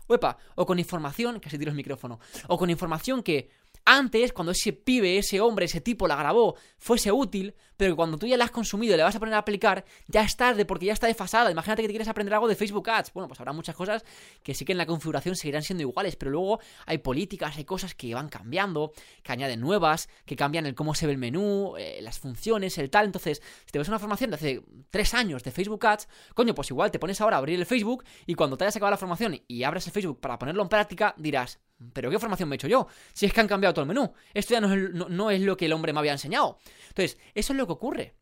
Uepa, 0.07 0.37
o 0.55 0.65
con 0.65 0.77
información, 0.77 1.39
casi 1.39 1.57
tiro 1.57 1.71
el 1.71 1.77
micrófono, 1.77 2.19
o 2.47 2.57
con 2.57 2.69
información 2.69 3.23
que 3.23 3.49
antes, 3.85 4.33
cuando 4.33 4.51
ese 4.51 4.73
pibe, 4.73 5.17
ese 5.17 5.41
hombre, 5.41 5.65
ese 5.65 5.81
tipo 5.81 6.07
la 6.07 6.15
grabó, 6.15 6.55
fuese 6.77 7.11
útil, 7.11 7.55
pero 7.77 7.93
que 7.93 7.95
cuando 7.95 8.17
tú 8.17 8.27
ya 8.27 8.37
la 8.37 8.45
has 8.45 8.51
consumido 8.51 8.93
y 8.93 8.97
le 8.97 9.03
vas 9.03 9.15
a 9.15 9.19
poner 9.19 9.33
a 9.33 9.39
aplicar, 9.39 9.85
ya 10.07 10.21
es 10.21 10.37
tarde 10.37 10.65
porque 10.65 10.85
ya 10.85 10.93
está 10.93 11.07
desfasada. 11.07 11.49
Imagínate 11.49 11.81
que 11.81 11.87
te 11.87 11.93
quieres 11.93 12.07
aprender 12.07 12.33
algo 12.33 12.47
de 12.47 12.55
Facebook 12.55 12.87
Ads. 12.87 13.11
Bueno, 13.13 13.27
pues 13.27 13.39
habrá 13.39 13.53
muchas 13.53 13.75
cosas 13.75 14.05
que 14.43 14.53
sí 14.53 14.65
que 14.65 14.73
en 14.73 14.77
la 14.77 14.85
configuración 14.85 15.35
seguirán 15.35 15.63
siendo 15.63 15.81
iguales, 15.81 16.15
pero 16.15 16.29
luego 16.29 16.59
hay 16.85 16.99
políticas, 16.99 17.57
hay 17.57 17.65
cosas 17.65 17.95
que 17.95 18.13
van 18.13 18.29
cambiando, 18.29 18.91
que 19.23 19.31
añaden 19.31 19.59
nuevas, 19.59 20.09
que 20.25 20.35
cambian 20.35 20.67
el 20.67 20.75
cómo 20.75 20.93
se 20.93 21.07
ve 21.07 21.13
el 21.13 21.17
menú, 21.17 21.75
eh, 21.75 21.99
las 22.03 22.19
funciones, 22.19 22.77
el 22.77 22.91
tal. 22.91 23.05
Entonces, 23.05 23.41
si 23.65 23.71
te 23.71 23.79
ves 23.79 23.87
una 23.87 23.97
formación 23.97 24.29
de 24.29 24.35
hace 24.35 24.61
tres 24.91 25.15
años 25.15 25.43
de 25.43 25.49
Facebook 25.49 25.83
Ads, 25.83 26.07
coño, 26.35 26.53
pues 26.53 26.69
igual 26.69 26.91
te 26.91 26.99
pones 26.99 27.19
ahora 27.19 27.37
a 27.37 27.39
abrir 27.39 27.59
el 27.59 27.65
Facebook 27.65 28.03
y 28.27 28.35
cuando 28.35 28.57
te 28.57 28.63
hayas 28.63 28.75
acabado 28.75 28.91
la 28.91 28.97
formación 28.97 29.41
y 29.47 29.63
abres 29.63 29.87
el 29.87 29.93
Facebook 29.93 30.19
para 30.19 30.37
ponerlo 30.37 30.61
en 30.61 30.69
práctica, 30.69 31.15
dirás, 31.17 31.59
¿Pero 31.93 32.09
qué 32.09 32.19
formación 32.19 32.49
me 32.49 32.55
he 32.55 32.57
hecho 32.57 32.67
yo? 32.67 32.87
Si 33.13 33.25
es 33.25 33.33
que 33.33 33.41
han 33.41 33.47
cambiado 33.47 33.73
todo 33.73 33.83
el 33.83 33.87
menú. 33.87 34.13
Esto 34.33 34.53
ya 34.53 34.61
no 34.61 35.29
es, 35.31 35.41
lo 35.41 35.57
que 35.57 35.65
el 35.65 35.73
hombre 35.73 35.93
me 35.93 35.99
había 35.99 36.11
enseñado. 36.11 36.59
Entonces, 36.89 37.17
eso 37.33 37.53
es 37.53 37.57
lo 37.57 37.65
que 37.65 37.73
ocurre. 37.73 38.15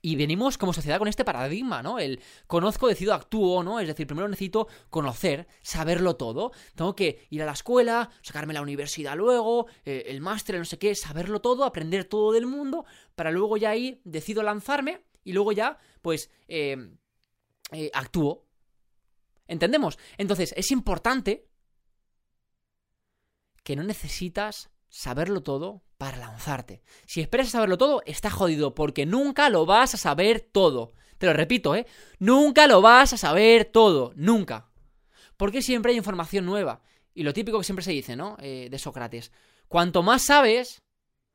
Y 0.00 0.14
venimos 0.14 0.58
como 0.58 0.72
sociedad 0.72 0.98
con 0.98 1.08
este 1.08 1.24
paradigma, 1.24 1.82
¿no? 1.82 1.98
El 1.98 2.20
conozco, 2.46 2.86
decido, 2.86 3.14
actúo, 3.14 3.64
¿no? 3.64 3.80
Es 3.80 3.88
decir, 3.88 4.06
primero 4.06 4.28
necesito 4.28 4.68
conocer, 4.90 5.48
saberlo 5.60 6.14
todo. 6.14 6.52
Tengo 6.76 6.94
que 6.94 7.26
ir 7.30 7.42
a 7.42 7.46
la 7.46 7.52
escuela, 7.52 8.10
sacarme 8.22 8.54
la 8.54 8.62
universidad 8.62 9.16
luego, 9.16 9.66
eh, 9.84 10.04
el 10.06 10.20
máster, 10.20 10.56
no 10.56 10.64
sé 10.64 10.78
qué, 10.78 10.94
saberlo 10.94 11.40
todo, 11.40 11.64
aprender 11.64 12.04
todo 12.04 12.32
del 12.32 12.46
mundo, 12.46 12.84
para 13.16 13.32
luego 13.32 13.56
ya 13.56 13.70
ahí 13.70 14.00
decido 14.04 14.44
lanzarme 14.44 15.02
y 15.24 15.32
luego 15.32 15.50
ya, 15.50 15.78
pues, 16.00 16.30
eh, 16.46 16.76
eh, 17.72 17.90
actúo. 17.92 18.44
¿Entendemos? 19.48 19.98
Entonces, 20.16 20.54
es 20.56 20.70
importante 20.70 21.47
que 23.68 23.76
no 23.76 23.82
necesitas 23.82 24.70
saberlo 24.88 25.42
todo 25.42 25.82
para 25.98 26.16
lanzarte. 26.16 26.80
Si 27.04 27.20
esperas 27.20 27.50
saberlo 27.50 27.76
todo, 27.76 28.00
está 28.06 28.30
jodido, 28.30 28.74
porque 28.74 29.04
nunca 29.04 29.50
lo 29.50 29.66
vas 29.66 29.92
a 29.92 29.98
saber 29.98 30.40
todo. 30.40 30.94
Te 31.18 31.26
lo 31.26 31.34
repito, 31.34 31.74
¿eh? 31.74 31.86
Nunca 32.18 32.66
lo 32.66 32.80
vas 32.80 33.12
a 33.12 33.18
saber 33.18 33.66
todo, 33.66 34.14
nunca. 34.16 34.70
Porque 35.36 35.60
siempre 35.60 35.92
hay 35.92 35.98
información 35.98 36.46
nueva. 36.46 36.80
Y 37.12 37.24
lo 37.24 37.34
típico 37.34 37.58
que 37.58 37.64
siempre 37.64 37.84
se 37.84 37.92
dice, 37.92 38.16
¿no? 38.16 38.38
Eh, 38.40 38.68
de 38.70 38.78
Sócrates. 38.78 39.32
Cuanto 39.68 40.02
más 40.02 40.22
sabes, 40.22 40.80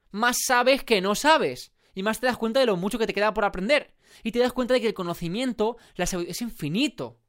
más 0.09 0.37
sabes 0.43 0.83
que 0.83 1.01
no 1.01 1.13
sabes. 1.13 1.71
Y 1.93 2.01
más 2.01 2.19
te 2.19 2.25
das 2.25 2.37
cuenta 2.37 2.61
de 2.61 2.65
lo 2.65 2.77
mucho 2.77 2.97
que 2.97 3.05
te 3.05 3.13
queda 3.13 3.31
por 3.35 3.45
aprender. 3.45 3.93
Y 4.23 4.31
te 4.31 4.39
das 4.39 4.53
cuenta 4.53 4.73
de 4.73 4.81
que 4.81 4.87
el 4.87 4.95
conocimiento 4.95 5.77
es 5.95 6.41
infinito. 6.41 7.19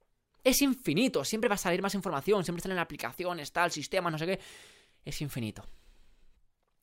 Es 0.43 0.63
infinito. 0.63 1.27
Siempre 1.27 1.49
va 1.49 1.57
a 1.57 1.59
salir 1.59 1.83
más 1.83 1.95
información. 1.95 2.43
Siempre 2.43 2.63
salen 2.63 2.79
aplicaciones, 2.79 3.53
tal, 3.53 3.71
sistemas, 3.71 4.11
no 4.11 4.19
sé 4.19 4.25
qué 4.25 4.41
es 5.05 5.21
infinito. 5.21 5.67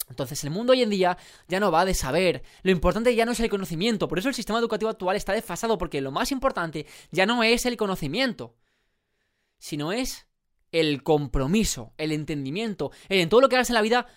Entonces, 0.09 0.43
el 0.43 0.49
mundo 0.49 0.73
hoy 0.73 0.81
en 0.81 0.89
día 0.89 1.17
ya 1.47 1.59
no 1.59 1.71
va 1.71 1.85
de 1.85 1.93
saber. 1.93 2.43
Lo 2.63 2.71
importante 2.71 3.15
ya 3.15 3.25
no 3.25 3.31
es 3.31 3.39
el 3.39 3.49
conocimiento. 3.49 4.07
Por 4.07 4.19
eso 4.19 4.27
el 4.27 4.35
sistema 4.35 4.59
educativo 4.59 4.91
actual 4.91 5.15
está 5.15 5.33
desfasado, 5.33 5.77
porque 5.77 6.01
lo 6.01 6.11
más 6.11 6.31
importante 6.31 6.85
ya 7.11 7.25
no 7.25 7.43
es 7.43 7.65
el 7.65 7.77
conocimiento, 7.77 8.55
sino 9.57 9.93
es 9.93 10.27
el 10.71 11.03
compromiso, 11.03 11.93
el 11.97 12.11
entendimiento. 12.11 12.91
en 13.09 13.29
todo 13.29 13.41
lo 13.41 13.49
que 13.49 13.55
hagas 13.55 13.69
en 13.69 13.75
la 13.75 13.81
vida, 13.81 14.07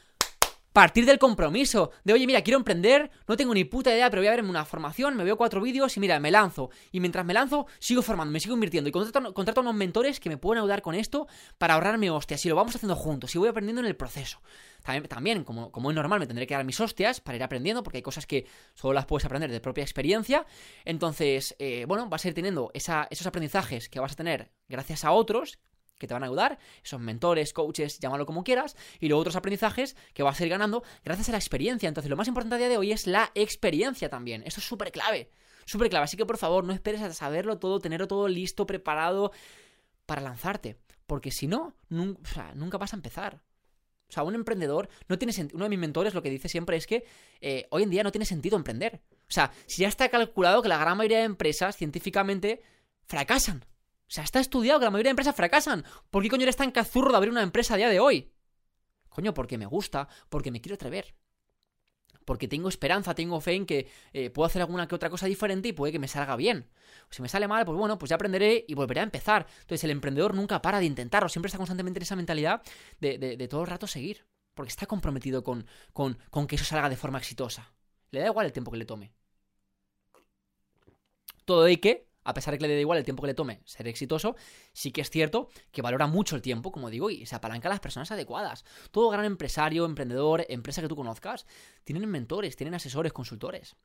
partir 0.74 1.06
del 1.06 1.20
compromiso. 1.20 1.92
De, 2.02 2.12
oye, 2.12 2.26
mira, 2.26 2.42
quiero 2.42 2.58
emprender, 2.58 3.08
no 3.28 3.36
tengo 3.36 3.54
ni 3.54 3.64
puta 3.64 3.92
idea, 3.92 4.10
pero 4.10 4.20
voy 4.20 4.26
a 4.26 4.32
verme 4.32 4.50
una 4.50 4.64
formación, 4.64 5.16
me 5.16 5.22
veo 5.22 5.36
cuatro 5.36 5.60
vídeos 5.60 5.96
y 5.96 6.00
mira, 6.00 6.18
me 6.18 6.32
lanzo. 6.32 6.68
Y 6.90 6.98
mientras 6.98 7.24
me 7.24 7.32
lanzo, 7.32 7.68
sigo 7.78 8.02
formando, 8.02 8.32
me 8.32 8.40
sigo 8.40 8.54
invirtiendo. 8.54 8.88
Y 8.88 8.92
contrato, 8.92 9.32
contrato 9.32 9.60
a 9.60 9.62
unos 9.62 9.76
mentores 9.76 10.18
que 10.18 10.28
me 10.28 10.36
pueden 10.36 10.60
ayudar 10.60 10.82
con 10.82 10.96
esto 10.96 11.28
para 11.58 11.74
ahorrarme 11.74 12.10
hostias. 12.10 12.44
Y 12.44 12.48
lo 12.48 12.56
vamos 12.56 12.74
haciendo 12.74 12.96
juntos, 12.96 13.32
y 13.34 13.38
voy 13.38 13.48
aprendiendo 13.48 13.82
en 13.82 13.86
el 13.86 13.94
proceso. 13.94 14.42
También, 14.82 15.08
también 15.08 15.44
como, 15.44 15.70
como 15.70 15.90
es 15.90 15.94
normal, 15.94 16.18
me 16.18 16.26
tendré 16.26 16.44
que 16.48 16.54
dar 16.54 16.64
mis 16.64 16.80
hostias 16.80 17.20
para 17.20 17.36
ir 17.36 17.44
aprendiendo, 17.44 17.84
porque 17.84 17.98
hay 17.98 18.02
cosas 18.02 18.26
que 18.26 18.44
solo 18.74 18.94
las 18.94 19.06
puedes 19.06 19.24
aprender 19.24 19.52
de 19.52 19.60
propia 19.60 19.82
experiencia. 19.82 20.44
Entonces, 20.84 21.54
eh, 21.60 21.84
bueno, 21.86 22.08
vas 22.08 22.24
a 22.24 22.28
ir 22.28 22.34
teniendo 22.34 22.72
esos 22.74 23.26
aprendizajes 23.26 23.88
que 23.88 24.00
vas 24.00 24.12
a 24.12 24.16
tener 24.16 24.50
gracias 24.68 25.04
a 25.04 25.12
otros, 25.12 25.60
que 26.04 26.08
te 26.08 26.14
van 26.14 26.22
a 26.22 26.26
ayudar, 26.26 26.58
esos 26.84 27.00
mentores, 27.00 27.52
coaches, 27.52 27.98
llámalo 27.98 28.26
como 28.26 28.44
quieras, 28.44 28.76
y 29.00 29.08
luego 29.08 29.22
otros 29.22 29.36
aprendizajes 29.36 29.96
que 30.12 30.22
vas 30.22 30.38
a 30.38 30.44
ir 30.44 30.50
ganando 30.50 30.82
gracias 31.04 31.28
a 31.30 31.32
la 31.32 31.38
experiencia. 31.38 31.88
Entonces, 31.88 32.10
lo 32.10 32.16
más 32.16 32.28
importante 32.28 32.56
a 32.56 32.58
día 32.58 32.68
de 32.68 32.78
hoy 32.78 32.92
es 32.92 33.06
la 33.06 33.30
experiencia 33.34 34.08
también. 34.08 34.42
Esto 34.44 34.60
es 34.60 34.66
súper 34.66 34.92
clave, 34.92 35.30
súper 35.64 35.88
clave. 35.88 36.04
Así 36.04 36.16
que, 36.16 36.26
por 36.26 36.38
favor, 36.38 36.64
no 36.64 36.72
esperes 36.72 37.00
a 37.00 37.12
saberlo 37.12 37.58
todo, 37.58 37.80
tenerlo 37.80 38.06
todo 38.06 38.28
listo, 38.28 38.66
preparado 38.66 39.32
para 40.06 40.20
lanzarte. 40.20 40.76
Porque 41.06 41.30
si 41.30 41.46
no, 41.46 41.74
nunca 41.88 42.78
vas 42.78 42.92
a 42.92 42.96
empezar. 42.96 43.42
O 44.08 44.12
sea, 44.12 44.22
un 44.22 44.34
emprendedor 44.34 44.88
no 45.08 45.18
tiene 45.18 45.32
sentido. 45.32 45.56
Uno 45.56 45.64
de 45.64 45.70
mis 45.70 45.78
mentores 45.78 46.14
lo 46.14 46.22
que 46.22 46.30
dice 46.30 46.48
siempre 46.48 46.76
es 46.76 46.86
que 46.86 47.04
eh, 47.40 47.66
hoy 47.70 47.82
en 47.82 47.90
día 47.90 48.02
no 48.02 48.12
tiene 48.12 48.26
sentido 48.26 48.56
emprender. 48.56 49.02
O 49.28 49.32
sea, 49.32 49.50
si 49.66 49.82
ya 49.82 49.88
está 49.88 50.08
calculado 50.08 50.62
que 50.62 50.68
la 50.68 50.78
gran 50.78 50.96
mayoría 50.96 51.18
de 51.18 51.24
empresas 51.24 51.76
científicamente 51.76 52.62
fracasan. 53.06 53.64
Sea, 54.14 54.22
está 54.22 54.38
estudiado 54.38 54.78
que 54.78 54.84
la 54.84 54.92
mayoría 54.92 55.08
de 55.08 55.14
empresas 55.14 55.34
fracasan. 55.34 55.84
¿Por 56.08 56.22
qué 56.22 56.28
coño 56.28 56.44
eres 56.44 56.54
tan 56.54 56.70
cazurro 56.70 57.10
de 57.10 57.16
abrir 57.16 57.32
una 57.32 57.42
empresa 57.42 57.74
a 57.74 57.76
día 57.76 57.88
de 57.88 57.98
hoy? 57.98 58.32
Coño, 59.08 59.34
porque 59.34 59.58
me 59.58 59.66
gusta, 59.66 60.06
porque 60.28 60.52
me 60.52 60.60
quiero 60.60 60.76
atrever. 60.76 61.16
Porque 62.24 62.46
tengo 62.46 62.68
esperanza, 62.68 63.16
tengo 63.16 63.40
fe 63.40 63.54
en 63.54 63.66
que 63.66 63.90
eh, 64.12 64.30
puedo 64.30 64.46
hacer 64.46 64.62
alguna 64.62 64.86
que 64.86 64.94
otra 64.94 65.10
cosa 65.10 65.26
diferente 65.26 65.66
y 65.66 65.72
puede 65.72 65.90
que 65.90 65.98
me 65.98 66.06
salga 66.06 66.36
bien. 66.36 66.70
si 67.10 67.22
me 67.22 67.28
sale 67.28 67.48
mal, 67.48 67.64
pues 67.64 67.76
bueno, 67.76 67.98
pues 67.98 68.10
ya 68.10 68.14
aprenderé 68.14 68.64
y 68.68 68.74
volveré 68.74 69.00
a 69.00 69.02
empezar. 69.02 69.48
Entonces 69.62 69.82
el 69.82 69.90
emprendedor 69.90 70.32
nunca 70.32 70.62
para 70.62 70.78
de 70.78 70.84
intentarlo, 70.84 71.28
siempre 71.28 71.48
está 71.48 71.58
constantemente 71.58 71.98
en 71.98 72.04
esa 72.04 72.14
mentalidad 72.14 72.62
de, 73.00 73.18
de, 73.18 73.48
todo 73.48 73.62
el 73.62 73.66
rato 73.66 73.88
seguir. 73.88 74.28
Porque 74.54 74.70
está 74.70 74.86
comprometido 74.86 75.42
con, 75.42 75.66
con, 75.92 76.18
con 76.30 76.46
que 76.46 76.54
eso 76.54 76.64
salga 76.64 76.88
de 76.88 76.96
forma 76.96 77.18
exitosa. 77.18 77.72
Le 78.12 78.20
da 78.20 78.26
igual 78.26 78.46
el 78.46 78.52
tiempo 78.52 78.70
que 78.70 78.76
le 78.78 78.84
tome. 78.84 79.12
Todo 81.44 81.64
de 81.64 81.80
que 81.80 82.13
a 82.24 82.34
pesar 82.34 82.52
de 82.52 82.58
que 82.58 82.66
le 82.66 82.74
dé 82.74 82.80
igual 82.80 82.98
el 82.98 83.04
tiempo 83.04 83.22
que 83.22 83.28
le 83.28 83.34
tome 83.34 83.60
ser 83.64 83.86
exitoso, 83.86 84.36
sí 84.72 84.90
que 84.90 85.02
es 85.02 85.10
cierto 85.10 85.48
que 85.70 85.82
valora 85.82 86.06
mucho 86.06 86.36
el 86.36 86.42
tiempo, 86.42 86.72
como 86.72 86.90
digo, 86.90 87.10
y 87.10 87.26
se 87.26 87.36
apalanca 87.36 87.68
a 87.68 87.70
las 87.70 87.80
personas 87.80 88.10
adecuadas. 88.10 88.64
Todo 88.90 89.10
gran 89.10 89.24
empresario, 89.24 89.84
emprendedor, 89.84 90.44
empresa 90.48 90.82
que 90.82 90.88
tú 90.88 90.96
conozcas, 90.96 91.46
tienen 91.84 92.08
mentores, 92.08 92.56
tienen 92.56 92.74
asesores, 92.74 93.12
consultores. 93.12 93.76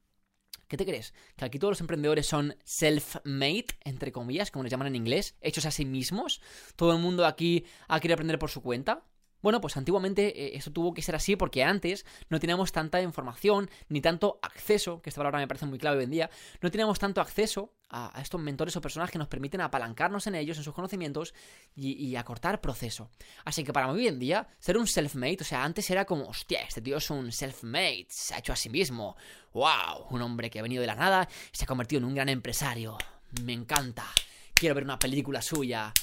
¿Qué 0.68 0.78
te 0.78 0.86
crees? 0.86 1.16
¿Que 1.36 1.46
aquí 1.46 1.58
todos 1.58 1.72
los 1.72 1.82
emprendedores 1.82 2.28
son 2.28 2.56
self-made, 2.64 3.76
entre 3.84 4.12
comillas, 4.12 4.52
como 4.52 4.64
les 4.64 4.72
llaman 4.72 4.88
en 4.88 4.96
inglés, 4.96 5.36
hechos 5.42 5.66
a 5.66 5.72
sí 5.72 5.84
mismos? 5.84 6.42
¿Todo 6.76 6.94
el 6.94 7.00
mundo 7.00 7.26
aquí 7.26 7.66
ha 7.88 8.00
querido 8.00 8.14
aprender 8.14 8.38
por 8.38 8.52
su 8.52 8.62
cuenta? 8.62 9.04
Bueno, 9.42 9.62
pues 9.62 9.78
antiguamente 9.78 10.28
eh, 10.28 10.58
eso 10.58 10.72
tuvo 10.72 10.94
que 10.94 11.02
ser 11.02 11.16
así 11.16 11.36
porque 11.36 11.64
antes 11.64 12.06
no 12.30 12.40
teníamos 12.40 12.72
tanta 12.72 13.02
información 13.02 13.70
ni 13.88 14.02
tanto 14.02 14.40
acceso, 14.42 15.02
que 15.02 15.10
esta 15.10 15.20
palabra 15.20 15.40
me 15.40 15.48
parece 15.48 15.66
muy 15.66 15.80
clave 15.80 15.98
hoy 15.98 16.04
en 16.04 16.12
día, 16.12 16.30
no 16.62 16.72
teníamos 16.72 17.00
tanto 17.00 17.22
acceso 17.22 17.74
a, 17.90 18.20
estos 18.22 18.40
mentores 18.40 18.76
o 18.76 18.82
personas 18.82 19.10
que 19.10 19.18
nos 19.18 19.28
permiten 19.28 19.62
apalancarnos 19.62 20.28
en 20.28 20.36
ellos, 20.36 20.58
en 20.58 20.64
sus 20.64 20.74
conocimientos 20.74 21.34
y, 21.76 22.16
acortar 22.16 22.60
proceso. 22.60 23.10
Así 23.46 23.64
que 23.64 23.72
para 23.72 23.88
mí 23.88 23.94
hoy 23.94 24.08
en 24.08 24.20
día, 24.20 24.48
ser 24.60 24.78
un 24.78 24.88
self-made, 24.88 25.38
o 25.42 25.46
sea, 25.46 25.64
antes 25.64 25.90
era 25.90 26.06
como, 26.06 26.26
hostia, 26.26 26.62
este 26.62 26.82
tío 26.82 26.98
es 26.98 27.10
un 27.10 27.32
self-made, 27.32 28.08
se 28.10 28.36
ha 28.36 28.40
hecho 28.40 28.54
a 28.54 28.58
sí 28.58 28.70
mismo, 28.70 29.16
wow, 29.54 30.08
un 30.10 30.22
hombre 30.22 30.50
que 30.50 30.60
ha 30.60 30.64
venido 30.64 30.82
de 30.82 30.88
la 30.88 30.96
nada 30.96 31.28
y 31.54 31.58
se 31.58 31.64
ha 31.64 31.68
convertido 31.68 32.00
en 32.00 32.06
un 32.06 32.16
gran 32.16 32.30
empresario, 32.30 32.98
me 33.44 33.54
encanta, 33.54 34.06
quiero 34.54 34.76
ver 34.76 34.84
una 34.84 35.00
película 35.00 35.42
suya, 35.42 35.94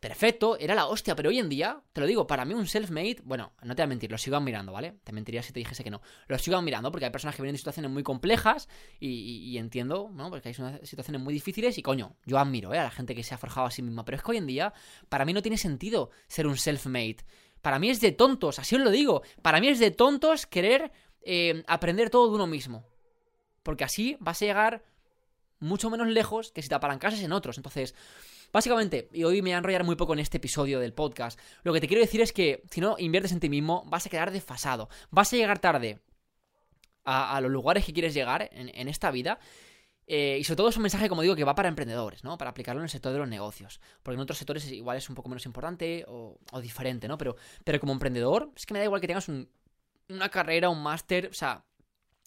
perfecto, 0.00 0.56
era 0.58 0.74
la 0.74 0.86
hostia, 0.86 1.16
pero 1.16 1.30
hoy 1.30 1.38
en 1.38 1.48
día, 1.48 1.82
te 1.92 2.00
lo 2.00 2.06
digo, 2.06 2.26
para 2.26 2.44
mí 2.44 2.54
un 2.54 2.66
self-made, 2.66 3.18
bueno, 3.24 3.52
no 3.62 3.74
te 3.74 3.82
voy 3.82 3.84
a 3.84 3.88
mentir, 3.88 4.10
lo 4.10 4.18
sigo 4.18 4.36
admirando, 4.36 4.72
¿vale? 4.72 4.98
Te 5.04 5.12
mentiría 5.12 5.42
si 5.42 5.52
te 5.52 5.60
dijese 5.60 5.82
que 5.82 5.90
no. 5.90 6.00
Lo 6.28 6.38
sigo 6.38 6.56
admirando 6.56 6.90
porque 6.90 7.06
hay 7.06 7.10
personas 7.10 7.34
que 7.34 7.42
vienen 7.42 7.54
de 7.54 7.58
situaciones 7.58 7.90
muy 7.90 8.02
complejas 8.02 8.68
y, 9.00 9.56
entiendo, 9.58 10.10
¿no? 10.12 10.30
Porque 10.30 10.48
hay 10.48 10.54
situaciones 10.54 11.20
muy 11.20 11.34
difíciles 11.34 11.78
y 11.78 11.82
coño, 11.82 12.16
yo 12.24 12.38
admiro, 12.38 12.72
¿eh? 12.74 12.78
A 12.78 12.84
la 12.84 12.90
gente 12.90 13.14
que 13.14 13.22
se 13.22 13.34
ha 13.34 13.38
forjado 13.38 13.66
a 13.66 13.70
sí 13.70 13.82
misma, 13.82 14.04
pero 14.04 14.16
es 14.16 14.22
que 14.22 14.30
hoy 14.30 14.36
en 14.36 14.46
día, 14.46 14.72
para 15.08 15.24
mí 15.24 15.32
no 15.32 15.42
tiene 15.42 15.58
sentido 15.58 16.10
ser 16.28 16.46
un 16.46 16.56
self-made. 16.56 17.24
Para 17.60 17.78
mí 17.78 17.90
es 17.90 18.00
de 18.00 18.12
tontos, 18.12 18.58
así 18.58 18.76
os 18.76 18.82
lo 18.82 18.90
digo. 18.90 19.22
Para 19.42 19.60
mí 19.60 19.68
es 19.68 19.78
de 19.78 19.90
tontos 19.90 20.46
querer 20.46 20.92
eh, 21.22 21.64
aprender 21.66 22.10
todo 22.10 22.28
de 22.28 22.34
uno 22.36 22.46
mismo. 22.46 22.86
Porque 23.62 23.84
así 23.84 24.16
vas 24.20 24.40
a 24.40 24.46
llegar 24.46 24.84
mucho 25.60 25.90
menos 25.90 26.06
lejos 26.06 26.52
que 26.52 26.62
si 26.62 26.68
te 26.68 26.74
apalancases 26.74 27.20
en 27.20 27.32
otros. 27.32 27.56
Entonces, 27.56 27.94
Básicamente, 28.52 29.08
y 29.12 29.24
hoy 29.24 29.42
me 29.42 29.50
voy 29.50 29.54
a 29.54 29.58
enrollar 29.58 29.84
muy 29.84 29.96
poco 29.96 30.14
en 30.14 30.20
este 30.20 30.38
episodio 30.38 30.80
del 30.80 30.94
podcast, 30.94 31.38
lo 31.64 31.72
que 31.72 31.80
te 31.80 31.88
quiero 31.88 32.00
decir 32.00 32.20
es 32.20 32.32
que 32.32 32.62
si 32.70 32.80
no 32.80 32.96
inviertes 32.98 33.32
en 33.32 33.40
ti 33.40 33.48
mismo, 33.48 33.84
vas 33.86 34.06
a 34.06 34.10
quedar 34.10 34.30
desfasado. 34.30 34.88
Vas 35.10 35.32
a 35.32 35.36
llegar 35.36 35.58
tarde 35.58 36.00
a, 37.04 37.40
los 37.40 37.50
lugares 37.50 37.84
que 37.84 37.92
quieres 37.92 38.14
llegar 38.14 38.48
en, 38.52 38.88
esta 38.88 39.10
vida. 39.10 39.38
Eh, 40.06 40.38
y 40.40 40.44
sobre 40.44 40.56
todo 40.56 40.68
es 40.68 40.76
un 40.76 40.82
mensaje, 40.82 41.08
como 41.08 41.22
digo, 41.22 41.36
que 41.36 41.44
va 41.44 41.54
para 41.54 41.68
emprendedores, 41.68 42.24
¿no? 42.24 42.38
Para 42.38 42.50
aplicarlo 42.50 42.80
en 42.80 42.84
el 42.84 42.90
sector 42.90 43.12
de 43.12 43.18
los 43.18 43.28
negocios. 43.28 43.80
Porque 44.02 44.14
en 44.14 44.20
otros 44.20 44.38
sectores 44.38 44.66
igual 44.70 44.96
es 44.96 45.08
un 45.08 45.14
poco 45.14 45.28
menos 45.28 45.44
importante 45.44 46.04
o, 46.08 46.38
diferente, 46.62 47.08
¿no? 47.08 47.18
Pero, 47.18 47.36
pero 47.64 47.80
como 47.80 47.92
emprendedor, 47.92 48.50
es 48.56 48.64
que 48.64 48.72
me 48.74 48.78
da 48.78 48.86
igual 48.86 49.00
que 49.00 49.06
tengas 49.06 49.28
una 49.28 50.28
carrera, 50.30 50.70
un 50.70 50.82
máster, 50.82 51.28
o 51.30 51.34
sea, 51.34 51.64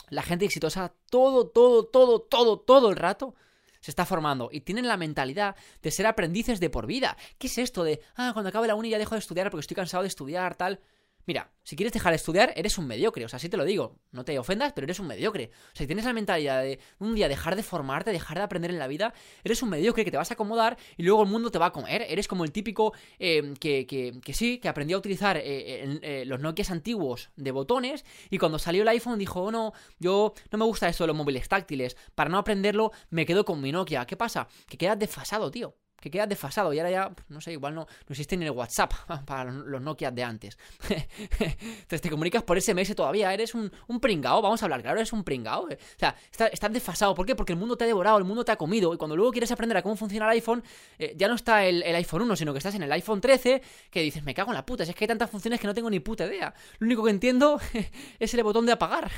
la 0.09 0.21
gente 0.21 0.45
exitosa 0.45 0.93
todo, 1.09 1.47
todo, 1.47 1.85
todo, 1.85 2.21
todo, 2.21 2.59
todo 2.59 2.89
el 2.89 2.95
rato 2.95 3.35
se 3.81 3.91
está 3.91 4.05
formando 4.05 4.49
y 4.51 4.61
tienen 4.61 4.87
la 4.87 4.97
mentalidad 4.97 5.55
de 5.81 5.91
ser 5.91 6.05
aprendices 6.05 6.59
de 6.59 6.69
por 6.69 6.85
vida. 6.85 7.17
¿Qué 7.37 7.47
es 7.47 7.57
esto 7.57 7.83
de, 7.83 8.01
ah, 8.15 8.31
cuando 8.33 8.49
acabe 8.49 8.67
la 8.67 8.75
uni 8.75 8.89
ya 8.89 8.97
dejo 8.97 9.15
de 9.15 9.19
estudiar 9.19 9.49
porque 9.51 9.61
estoy 9.61 9.75
cansado 9.75 10.03
de 10.03 10.07
estudiar, 10.07 10.55
tal? 10.55 10.79
Mira, 11.25 11.51
si 11.63 11.75
quieres 11.75 11.93
dejar 11.93 12.11
de 12.11 12.17
estudiar, 12.17 12.53
eres 12.55 12.77
un 12.77 12.87
mediocre. 12.87 13.23
O 13.25 13.29
sea, 13.29 13.37
así 13.37 13.49
te 13.49 13.57
lo 13.57 13.65
digo. 13.65 13.99
No 14.11 14.25
te 14.25 14.37
ofendas, 14.39 14.73
pero 14.73 14.85
eres 14.85 14.99
un 14.99 15.07
mediocre. 15.07 15.51
O 15.53 15.75
sea, 15.75 15.83
si 15.83 15.87
tienes 15.87 16.05
la 16.05 16.13
mentalidad 16.13 16.61
de 16.61 16.79
un 16.99 17.15
día 17.15 17.27
dejar 17.27 17.55
de 17.55 17.63
formarte, 17.63 18.11
dejar 18.11 18.37
de 18.37 18.43
aprender 18.43 18.71
en 18.71 18.79
la 18.79 18.87
vida, 18.87 19.13
eres 19.43 19.61
un 19.61 19.69
mediocre 19.69 20.05
que 20.05 20.11
te 20.11 20.17
vas 20.17 20.31
a 20.31 20.33
acomodar 20.33 20.77
y 20.97 21.03
luego 21.03 21.23
el 21.23 21.29
mundo 21.29 21.51
te 21.51 21.59
va 21.59 21.67
a 21.67 21.71
comer. 21.71 22.05
Eres 22.07 22.27
como 22.27 22.43
el 22.43 22.51
típico 22.51 22.93
eh, 23.19 23.53
que, 23.59 23.85
que, 23.85 24.19
que, 24.23 24.33
sí, 24.33 24.59
que 24.59 24.69
aprendió 24.69 24.97
a 24.97 24.99
utilizar 24.99 25.37
eh, 25.37 25.99
eh, 26.01 26.23
los 26.25 26.39
Nokia 26.39 26.65
antiguos 26.69 27.31
de 27.35 27.51
botones 27.51 28.05
y 28.29 28.37
cuando 28.37 28.59
salió 28.59 28.83
el 28.83 28.87
iPhone 28.87 29.17
dijo, 29.17 29.41
oh, 29.41 29.51
no, 29.51 29.73
yo 29.99 30.33
no 30.51 30.57
me 30.57 30.65
gusta 30.65 30.87
eso 30.87 31.03
de 31.03 31.09
los 31.09 31.15
móviles 31.15 31.47
táctiles. 31.49 31.97
Para 32.15 32.29
no 32.29 32.37
aprenderlo, 32.37 32.91
me 33.09 33.25
quedo 33.25 33.45
con 33.45 33.61
mi 33.61 33.71
Nokia. 33.71 34.05
¿Qué 34.05 34.15
pasa? 34.15 34.47
Que 34.67 34.77
quedas 34.77 34.99
desfasado, 34.99 35.51
tío 35.51 35.75
que 36.01 36.09
queda 36.09 36.25
desfasado 36.27 36.73
y 36.73 36.79
ahora 36.79 36.91
ya, 36.91 37.11
no 37.29 37.39
sé, 37.39 37.53
igual 37.53 37.75
no, 37.75 37.81
no 37.81 38.09
existe 38.09 38.35
ni 38.35 38.45
el 38.45 38.51
WhatsApp 38.51 38.91
para 39.25 39.51
los 39.51 39.81
Nokia 39.81 40.11
de 40.11 40.23
antes. 40.23 40.57
Entonces 40.89 42.01
te 42.01 42.09
comunicas 42.09 42.43
por 42.43 42.59
SMS 42.59 42.95
todavía, 42.95 43.33
eres 43.33 43.53
un, 43.53 43.71
un 43.87 43.99
pringao, 43.99 44.41
vamos 44.41 44.61
a 44.61 44.65
hablar 44.65 44.81
claro, 44.81 44.97
eres 44.97 45.13
un 45.13 45.23
pringao. 45.23 45.69
Eh. 45.69 45.77
O 45.79 45.99
sea, 45.99 46.15
estás, 46.31 46.73
desfasado, 46.73 47.13
¿por 47.13 47.25
qué? 47.25 47.35
Porque 47.35 47.53
el 47.53 47.59
mundo 47.59 47.77
te 47.77 47.83
ha 47.83 47.87
devorado, 47.87 48.17
el 48.17 48.23
mundo 48.23 48.43
te 48.43 48.51
ha 48.51 48.55
comido 48.55 48.93
y 48.93 48.97
cuando 48.97 49.15
luego 49.15 49.31
quieres 49.31 49.51
aprender 49.51 49.77
a 49.77 49.83
cómo 49.83 49.95
funciona 49.95 50.25
el 50.25 50.31
iPhone, 50.31 50.63
eh, 50.97 51.13
ya 51.15 51.27
no 51.27 51.35
está 51.35 51.65
el, 51.65 51.83
iPhone 51.83 52.23
1, 52.23 52.35
sino 52.35 52.51
que 52.51 52.57
estás 52.57 52.73
en 52.75 52.83
el 52.83 52.91
iPhone 52.91 53.21
13, 53.21 53.61
que 53.91 54.01
dices, 54.01 54.23
me 54.23 54.33
cago 54.33 54.51
en 54.51 54.55
la 54.55 54.65
puta, 54.65 54.83
es 54.83 54.95
que 54.95 55.03
hay 55.03 55.07
tantas 55.07 55.29
funciones 55.29 55.59
que 55.59 55.67
no 55.67 55.73
tengo 55.73 55.89
ni 55.89 55.99
puta 55.99 56.25
idea. 56.25 56.53
Lo 56.79 56.85
único 56.85 57.03
que 57.03 57.11
entiendo 57.11 57.59
es 58.19 58.33
el 58.33 58.43
botón 58.43 58.65
de 58.65 58.71
apagar. 58.71 59.11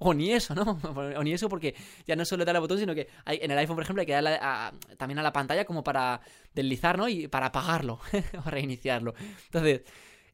o 0.00 0.12
ni 0.12 0.32
eso, 0.32 0.54
¿no? 0.54 0.78
O 1.16 1.22
ni 1.22 1.32
eso 1.32 1.48
porque 1.48 1.74
ya 2.06 2.14
no 2.14 2.24
solo 2.24 2.44
dar 2.44 2.56
el 2.56 2.60
botón, 2.60 2.78
sino 2.78 2.94
que 2.94 3.08
hay, 3.24 3.38
en 3.40 3.50
el 3.50 3.58
iPhone, 3.58 3.76
por 3.76 3.84
ejemplo, 3.84 4.00
hay 4.00 4.06
que 4.06 4.12
darle 4.12 4.38
también 4.98 5.18
a 5.18 5.22
la 5.22 5.32
pantalla 5.32 5.64
como 5.64 5.82
para 5.82 5.93
para 5.94 6.20
deslizar, 6.54 6.98
¿no? 6.98 7.08
Y 7.08 7.28
para 7.28 7.46
apagarlo, 7.46 8.00
o 8.44 8.50
reiniciarlo. 8.50 9.14
Entonces, 9.46 9.82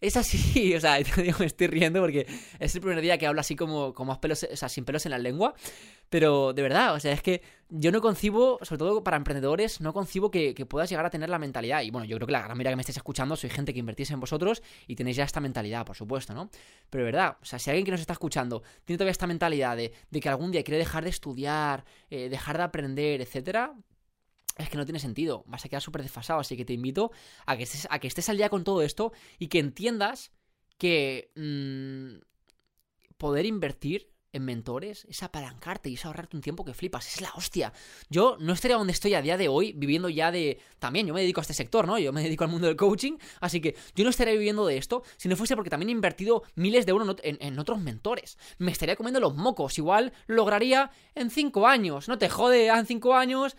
es 0.00 0.16
así, 0.16 0.74
o 0.76 0.80
sea, 0.80 0.98
me 1.38 1.46
estoy 1.46 1.66
riendo 1.66 2.00
porque 2.00 2.26
es 2.58 2.74
el 2.74 2.80
primer 2.80 3.00
día 3.00 3.18
que 3.18 3.26
hablo 3.26 3.40
así 3.40 3.56
como, 3.56 3.92
como 3.94 4.18
sin 4.68 4.84
pelos 4.84 5.06
en 5.06 5.10
la 5.10 5.18
lengua. 5.18 5.54
Pero 6.08 6.52
de 6.52 6.62
verdad, 6.62 6.94
o 6.94 6.98
sea, 6.98 7.12
es 7.12 7.22
que 7.22 7.40
yo 7.68 7.92
no 7.92 8.00
concibo, 8.00 8.58
sobre 8.62 8.78
todo 8.78 9.04
para 9.04 9.16
emprendedores, 9.16 9.80
no 9.80 9.92
concibo 9.92 10.28
que, 10.32 10.54
puedas 10.68 10.90
llegar 10.90 11.06
a 11.06 11.10
tener 11.10 11.30
la 11.30 11.38
mentalidad. 11.38 11.82
Y 11.82 11.92
bueno, 11.92 12.04
yo 12.04 12.16
creo 12.16 12.26
que 12.26 12.32
la 12.32 12.42
gran 12.42 12.56
mayoría 12.56 12.72
que 12.72 12.76
me 12.76 12.82
estáis 12.82 12.96
escuchando 12.96 13.36
soy 13.36 13.48
gente 13.48 13.72
que 13.72 13.78
invertís 13.78 14.10
en 14.10 14.18
vosotros 14.18 14.60
y 14.88 14.96
tenéis 14.96 15.18
ya 15.18 15.24
esta 15.24 15.38
mentalidad, 15.38 15.86
por 15.86 15.94
supuesto, 15.94 16.34
¿no? 16.34 16.50
Pero 16.88 17.04
de 17.04 17.12
verdad, 17.12 17.36
o 17.40 17.44
sea, 17.44 17.60
si 17.60 17.70
alguien 17.70 17.84
que 17.84 17.92
nos 17.92 18.00
está 18.00 18.14
escuchando 18.14 18.64
tiene 18.84 18.98
todavía 18.98 19.12
esta 19.12 19.28
mentalidad 19.28 19.76
de, 19.76 19.92
que 20.20 20.28
algún 20.28 20.50
día 20.50 20.64
quiere 20.64 20.78
dejar 20.78 21.04
de 21.04 21.10
estudiar, 21.10 21.84
eh, 22.10 22.28
dejar 22.28 22.56
de 22.56 22.64
aprender, 22.64 23.20
etcétera, 23.20 23.72
es 24.56 24.68
que 24.68 24.76
no 24.76 24.84
tiene 24.84 24.98
sentido, 24.98 25.44
vas 25.46 25.64
a 25.64 25.68
quedar 25.68 25.82
súper 25.82 26.02
desfasado, 26.02 26.40
así 26.40 26.56
que 26.56 26.64
te 26.64 26.72
invito 26.72 27.12
a 27.46 27.56
que, 27.56 27.64
estés, 27.64 27.86
a 27.90 27.98
que 27.98 28.08
estés 28.08 28.28
al 28.28 28.36
día 28.36 28.48
con 28.48 28.64
todo 28.64 28.82
esto 28.82 29.12
y 29.38 29.48
que 29.48 29.58
entiendas 29.58 30.32
que 30.78 31.30
mm, 31.36 32.22
poder 33.16 33.46
invertir 33.46 34.10
en 34.32 34.44
mentores 34.44 35.06
es 35.08 35.22
apalancarte 35.22 35.90
y 35.90 35.94
es 35.94 36.04
ahorrarte 36.04 36.36
un 36.36 36.42
tiempo 36.42 36.64
que 36.64 36.74
flipas, 36.74 37.06
es 37.12 37.20
la 37.20 37.32
hostia. 37.34 37.72
Yo 38.08 38.36
no 38.38 38.52
estaría 38.52 38.76
donde 38.76 38.92
estoy 38.92 39.14
a 39.14 39.22
día 39.22 39.36
de 39.36 39.48
hoy 39.48 39.72
viviendo 39.72 40.08
ya 40.08 40.30
de... 40.30 40.58
También 40.78 41.06
yo 41.06 41.14
me 41.14 41.20
dedico 41.20 41.40
a 41.40 41.42
este 41.42 41.54
sector, 41.54 41.86
¿no? 41.86 41.98
Yo 41.98 42.12
me 42.12 42.22
dedico 42.22 42.44
al 42.44 42.50
mundo 42.50 42.66
del 42.66 42.76
coaching, 42.76 43.18
así 43.40 43.60
que 43.60 43.76
yo 43.94 44.04
no 44.04 44.10
estaría 44.10 44.34
viviendo 44.34 44.66
de 44.66 44.76
esto 44.76 45.02
si 45.16 45.28
no 45.28 45.36
fuese 45.36 45.56
porque 45.56 45.70
también 45.70 45.88
he 45.88 45.92
invertido 45.92 46.44
miles 46.54 46.86
de 46.86 46.90
euros 46.90 47.16
en, 47.22 47.38
en 47.40 47.58
otros 47.58 47.80
mentores. 47.80 48.38
Me 48.58 48.70
estaría 48.70 48.96
comiendo 48.96 49.20
los 49.20 49.34
mocos, 49.34 49.78
igual 49.78 50.12
lo 50.26 50.36
lograría 50.36 50.90
en 51.14 51.30
cinco 51.30 51.66
años, 51.66 52.08
no 52.08 52.16
te 52.16 52.28
jode, 52.28 52.68
en 52.68 52.86
cinco 52.86 53.14
años 53.14 53.56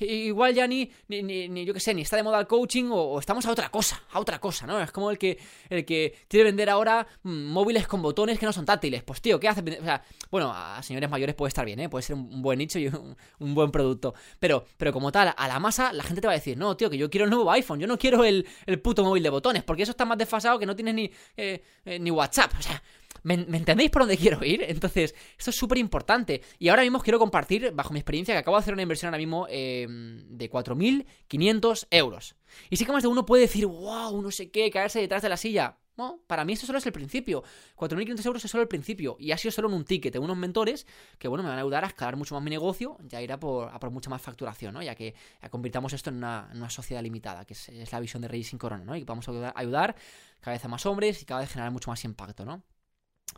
igual 0.00 0.54
ya 0.54 0.66
ni, 0.66 0.90
ni, 1.08 1.64
yo 1.64 1.74
qué 1.74 1.80
sé, 1.80 1.94
ni 1.94 2.02
está 2.02 2.16
de 2.16 2.22
moda 2.22 2.40
el 2.40 2.46
coaching 2.46 2.90
o, 2.90 3.18
estamos 3.18 3.44
a 3.46 3.50
otra 3.50 3.68
cosa, 3.68 4.02
a 4.12 4.20
otra 4.20 4.38
cosa, 4.38 4.66
¿no? 4.66 4.80
Es 4.80 4.90
como 4.90 5.10
el 5.10 5.18
que, 5.18 5.38
el 5.68 5.84
que 5.84 6.14
quiere 6.28 6.44
vender 6.44 6.70
ahora 6.70 7.06
mm, 7.22 7.46
móviles 7.46 7.86
con 7.86 8.02
botones 8.02 8.38
que 8.38 8.46
no 8.46 8.52
son 8.52 8.64
táctiles. 8.64 9.02
Pues 9.02 9.20
tío, 9.20 9.38
¿qué 9.38 9.48
hace? 9.48 9.60
O 9.60 9.84
sea, 9.84 10.02
bueno, 10.30 10.52
a 10.54 10.82
señores 10.82 11.10
mayores 11.10 11.34
puede 11.34 11.48
estar 11.48 11.64
bien, 11.64 11.80
¿eh? 11.80 11.88
Puede 11.88 12.02
ser 12.02 12.16
un, 12.16 12.42
buen 12.42 12.58
nicho 12.58 12.78
y 12.78 12.88
un, 12.88 13.54
buen 13.54 13.70
producto. 13.70 14.14
Pero, 14.38 14.64
pero 14.76 14.92
como 14.92 15.12
tal, 15.12 15.34
a 15.36 15.48
la 15.48 15.58
masa 15.58 15.92
la 15.92 16.02
gente 16.02 16.20
te 16.20 16.26
va 16.26 16.32
a 16.32 16.36
decir, 16.36 16.56
no, 16.56 16.76
tío, 16.76 16.90
que 16.90 16.98
yo 16.98 17.10
quiero 17.10 17.24
el 17.24 17.30
nuevo 17.30 17.50
iPhone, 17.50 17.80
yo 17.80 17.86
no 17.86 17.98
quiero 17.98 18.24
el, 18.24 18.46
puto 18.82 19.04
móvil 19.04 19.22
de 19.22 19.30
botones, 19.30 19.62
porque 19.62 19.82
eso 19.82 19.92
está 19.92 20.04
más 20.04 20.18
desfasado 20.18 20.58
que 20.58 20.66
no 20.66 20.74
tienes 20.74 20.94
ni, 20.94 21.10
eh, 21.36 21.62
eh, 21.84 21.98
ni 21.98 22.10
WhatsApp. 22.10 22.52
O 22.58 22.62
sea, 22.62 22.82
¿Me, 23.22 23.34
entendéis 23.34 23.90
por 23.90 24.02
dónde 24.02 24.16
quiero 24.16 24.44
ir? 24.44 24.62
Entonces, 24.66 25.14
esto 25.38 25.50
es 25.50 25.56
súper 25.56 25.78
importante. 25.78 26.42
Y 26.58 26.68
ahora 26.68 26.82
mismo 26.82 27.00
quiero 27.00 27.18
compartir, 27.18 27.72
bajo 27.72 27.92
mi 27.92 28.00
experiencia, 28.00 28.34
que 28.34 28.38
acabo 28.38 28.56
de 28.56 28.62
hacer 28.62 28.74
una 28.74 28.82
inversión 28.82 29.08
ahora 29.08 29.18
mismo 29.18 29.46
em, 29.48 30.24
de 30.28 30.50
4.500 30.50 31.86
euros. 31.90 32.36
Y 32.68 32.76
sí 32.76 32.84
que 32.84 32.92
más 32.92 33.02
de 33.02 33.08
uno 33.08 33.26
puede 33.26 33.42
decir, 33.42 33.66
wow, 33.66 34.20
no 34.20 34.30
sé 34.30 34.50
qué, 34.50 34.70
caerse 34.70 35.00
detrás 35.00 35.22
de 35.22 35.28
la 35.28 35.36
silla. 35.36 35.76
No, 35.96 36.18
para 36.26 36.46
mí 36.46 36.54
eso 36.54 36.66
solo 36.66 36.78
es 36.78 36.86
el 36.86 36.92
principio. 36.92 37.42
4.500 37.76 38.24
euros 38.24 38.44
es 38.44 38.50
solo 38.50 38.62
el 38.62 38.68
principio. 38.68 39.16
Y 39.18 39.32
ha 39.32 39.36
sido 39.36 39.52
solo 39.52 39.68
en 39.68 39.74
un 39.74 39.84
ticket 39.84 40.14
de 40.14 40.18
unos 40.18 40.36
mentores 40.36 40.86
que, 41.18 41.28
bueno, 41.28 41.42
me 41.42 41.50
van 41.50 41.58
a 41.58 41.60
ayudar 41.60 41.84
a 41.84 41.88
escalar 41.88 42.16
mucho 42.16 42.34
más 42.34 42.42
mi 42.42 42.48
negocio. 42.48 42.96
Ya 43.02 43.20
irá 43.20 43.38
por, 43.38 43.68
a 43.68 43.78
por 43.78 43.90
mucha 43.90 44.08
más 44.08 44.22
facturación, 44.22 44.72
¿no? 44.72 44.82
Ya 44.82 44.94
que 44.94 45.14
convirtamos 45.50 45.92
esto 45.92 46.08
en 46.08 46.16
una, 46.16 46.70
sociedad 46.70 47.02
limitada, 47.02 47.44
que 47.44 47.52
es, 47.52 47.92
la 47.92 48.00
visión 48.00 48.22
de 48.22 48.28
Reyes 48.28 48.48
sin 48.48 48.58
Corona, 48.58 48.82
¿no? 48.82 48.96
Y 48.96 49.04
vamos 49.04 49.28
a 49.28 49.52
ayudar 49.54 49.94
cada 50.40 50.54
vez 50.54 50.64
a 50.64 50.68
más 50.68 50.86
hombres 50.86 51.20
y 51.20 51.26
cada 51.26 51.40
vez 51.42 51.50
generar 51.50 51.70
mucho 51.70 51.90
más 51.90 52.02
impacto, 52.04 52.46
¿no? 52.46 52.62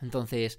Entonces, 0.01 0.59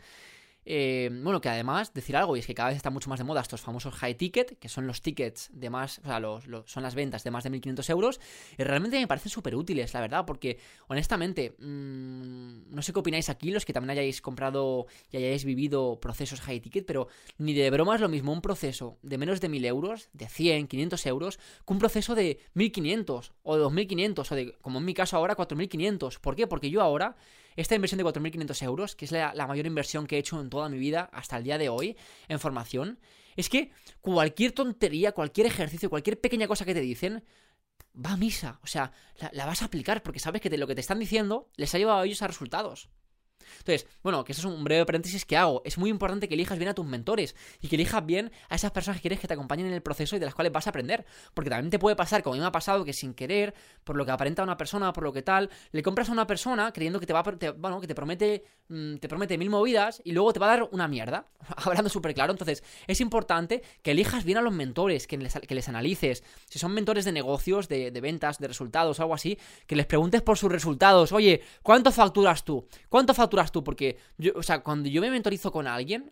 eh, 0.66 1.10
bueno, 1.12 1.42
que 1.42 1.50
además, 1.50 1.94
decir 1.94 2.16
algo, 2.16 2.36
y 2.38 2.40
es 2.40 2.48
que 2.48 2.54
cada 2.54 2.70
vez 2.70 2.78
está 2.78 2.90
mucho 2.90 3.10
más 3.10 3.20
de 3.20 3.25
moda 3.25 3.42
estos 3.42 3.62
famosos 3.62 3.94
high 3.96 4.16
ticket, 4.16 4.58
que 4.60 4.70
son 4.70 4.88
los 4.88 5.02
tickets 5.02 5.50
de 5.54 5.70
más, 5.70 6.00
o 6.00 6.04
sea, 6.04 6.20
los, 6.20 6.46
son 6.66 6.84
las 6.84 6.96
ventas 6.96 7.24
de 7.24 7.32
más 7.32 7.44
de 7.44 7.52
1.500 7.52 7.90
euros, 7.90 8.20
y 8.58 8.63
realmente 8.63 8.98
me 8.98 9.08
parecen 9.08 9.30
súper 9.30 9.56
útiles, 9.56 9.94
la 9.94 10.00
verdad, 10.02 10.25
porque 10.25 10.60
honestamente, 10.88 11.56
mmm, 11.60 12.74
no 12.74 12.82
sé 12.82 12.94
qué 12.94 13.00
opináis 13.00 13.30
aquí, 13.30 13.52
los 13.52 13.66
que 13.66 13.74
también 13.74 13.92
hayáis 13.92 14.22
comprado 14.22 14.88
y 15.12 15.18
hayáis 15.18 15.44
vivido 15.44 16.00
procesos 16.00 16.40
high 16.42 16.62
ticket, 16.62 16.86
pero 16.86 17.08
ni 17.38 17.54
de 17.54 17.70
broma 17.70 17.96
es 17.96 18.02
lo 18.02 18.10
mismo 18.10 18.32
un 18.32 18.42
proceso 18.42 18.98
de 19.02 19.18
menos 19.18 19.42
de 19.42 19.50
1.000 19.50 19.66
euros, 19.66 20.10
de 20.13 20.28
100, 20.28 20.68
500 20.68 21.06
euros, 21.08 21.38
que 21.38 21.74
un 21.74 21.80
proceso 21.80 22.16
de 22.16 22.40
1.500 22.56 23.32
o 23.44 23.58
de 23.58 23.63
2.500 23.63 24.32
o 24.32 24.36
de, 24.36 24.54
como 24.62 24.80
en 24.80 24.86
mi 24.86 24.94
caso 24.94 25.18
ahora, 25.18 25.36
4.500. 25.36 26.20
¿Por 26.20 26.36
qué? 26.36 26.48
Porque 26.48 26.70
yo 26.70 26.82
ahora 26.82 27.16
esta 27.55 27.75
inversión 27.75 27.98
de 27.98 28.05
4.500 28.05 28.63
euros, 28.63 28.95
que 28.95 29.05
es 29.05 29.12
la, 29.12 29.33
mayor 29.48 29.65
inversión 29.65 30.07
que 30.07 30.15
he 30.15 30.19
hecho 30.19 30.39
en 30.39 30.50
toda 30.50 30.69
mi 30.69 30.77
vida 30.77 31.10
hasta 31.13 31.38
el 31.38 31.43
día 31.43 31.57
de 31.57 31.69
hoy 31.69 31.98
en 32.27 32.39
formación, 32.39 33.00
es 33.36 33.50
que 33.50 33.72
cualquier 34.01 34.51
tontería, 34.51 35.12
cualquier 35.12 35.48
ejercicio, 35.48 35.89
cualquier 35.89 36.19
pequeña 36.19 36.48
cosa 36.48 36.65
que 36.65 36.74
te 36.74 36.81
dicen, 36.81 37.24
va 37.93 38.12
a 38.12 38.17
misa. 38.17 38.60
O 38.63 38.67
sea, 38.67 38.91
la, 39.17 39.31
la 39.33 39.45
vas 39.45 39.62
a 39.62 39.65
aplicar 39.65 40.03
porque 40.03 40.19
sabes 40.19 40.41
que 40.41 40.55
lo 40.57 40.67
que 40.67 40.75
te 40.75 40.81
están 40.81 41.00
diciendo 41.00 41.50
les 41.55 41.74
ha 41.74 41.77
llevado 41.77 42.00
a 42.00 42.05
ellos 42.05 42.22
a 42.22 42.27
resultados. 42.27 42.89
Entonces, 43.60 43.88
bueno, 44.02 44.24
que 44.24 44.32
eso 44.32 44.48
es 44.48 44.54
un 44.54 44.64
breve 44.64 44.86
paréntesis 44.86 45.26
que 45.26 45.38
hago. 45.38 45.62
Es 45.66 45.78
muy 45.78 45.90
importante 45.90 46.28
que 46.28 46.34
elijas 46.34 46.58
bien 46.58 46.70
a 46.70 46.74
tus 46.74 46.86
mentores 46.86 47.36
y 47.62 47.68
que 47.68 47.76
elijas 47.76 48.06
bien 48.06 48.32
a 48.50 48.56
esas 48.56 48.72
personas 48.72 48.98
que 48.98 49.02
quieres 49.02 49.20
que 49.20 49.28
te 49.28 49.34
acompañen 49.34 49.68
en 49.68 49.74
el 49.74 49.82
proceso 49.82 50.16
y 50.16 50.20
de 50.20 50.26
las 50.26 50.36
cuales 50.36 50.52
vas 50.52 50.68
a 50.68 50.70
aprender. 50.70 51.06
Porque 51.34 51.50
también 51.50 51.70
te 51.70 51.80
puede 51.80 51.96
pasar, 51.96 52.24
como 52.24 52.34
a 52.34 52.38
mí 52.38 52.42
me 52.42 52.48
ha 52.48 52.52
pasado, 52.52 52.86
que 52.86 52.94
sin 52.94 53.14
querer, 53.14 53.54
por 53.84 53.96
lo 53.96 54.06
que 54.06 54.12
aparenta 54.12 54.44
una 54.44 54.58
persona, 54.58 54.94
por 54.94 55.04
lo 55.04 55.14
que 55.14 55.22
tal, 55.22 55.50
le 55.72 55.84
compras 55.84 56.10
a 56.10 56.12
una 56.12 56.28
persona 56.28 56.72
creyendo 56.72 57.00
que 57.00 57.06
te 57.06 57.14
va 57.14 57.20
a, 57.20 57.52
bueno, 57.58 57.82
que 57.82 57.88
te 57.88 57.96
promete, 57.96 58.44
mm, 58.70 58.98
te 58.98 59.08
promete 59.08 59.38
mil 59.38 59.50
movidas 59.50 60.02
y 60.04 60.12
luego 60.12 60.34
te 60.34 60.40
va 60.40 60.48
a 60.48 60.58
dar 60.58 60.70
una 60.72 60.88
mierda. 60.88 61.28
Hablando 61.58 61.90
súper 61.90 62.14
claro. 62.14 62.32
Entonces, 62.32 62.64
es 62.88 63.02
importante 63.02 63.64
que 63.82 63.92
elijas 63.92 64.24
bien 64.24 64.38
a 64.38 64.42
los 64.42 64.54
mentores, 64.54 65.08
que 65.08 65.18
les, 65.18 65.34
que 65.34 65.56
les 65.56 65.70
analices. 65.70 66.24
Si 66.50 66.60
son 66.60 66.74
mentores 66.74 67.06
de 67.06 67.12
negocios, 67.12 67.68
de, 67.68 67.92
de 67.92 68.02
ventas, 68.02 68.40
de 68.40 68.48
resultados, 68.48 69.00
algo 69.00 69.14
así, 69.14 69.38
que 69.68 69.76
les 69.76 69.86
preguntes 69.86 70.22
por 70.22 70.38
sus 70.38 70.52
resultados. 70.52 71.12
Oye, 71.12 71.42
¿cuánto 71.62 71.92
facturas 71.92 72.44
tú? 72.44 72.68
¿Cuánto 72.90 73.14
facturas 73.14 73.33
tú? 73.52 73.63
Porque, 73.63 73.98
yo, 74.18 74.34
o 74.36 74.44
sea, 74.44 74.60
cuando 74.60 74.90
yo 74.90 75.02
me 75.02 75.10
mentorizo 75.10 75.52
con 75.52 75.68
alguien, 75.68 76.12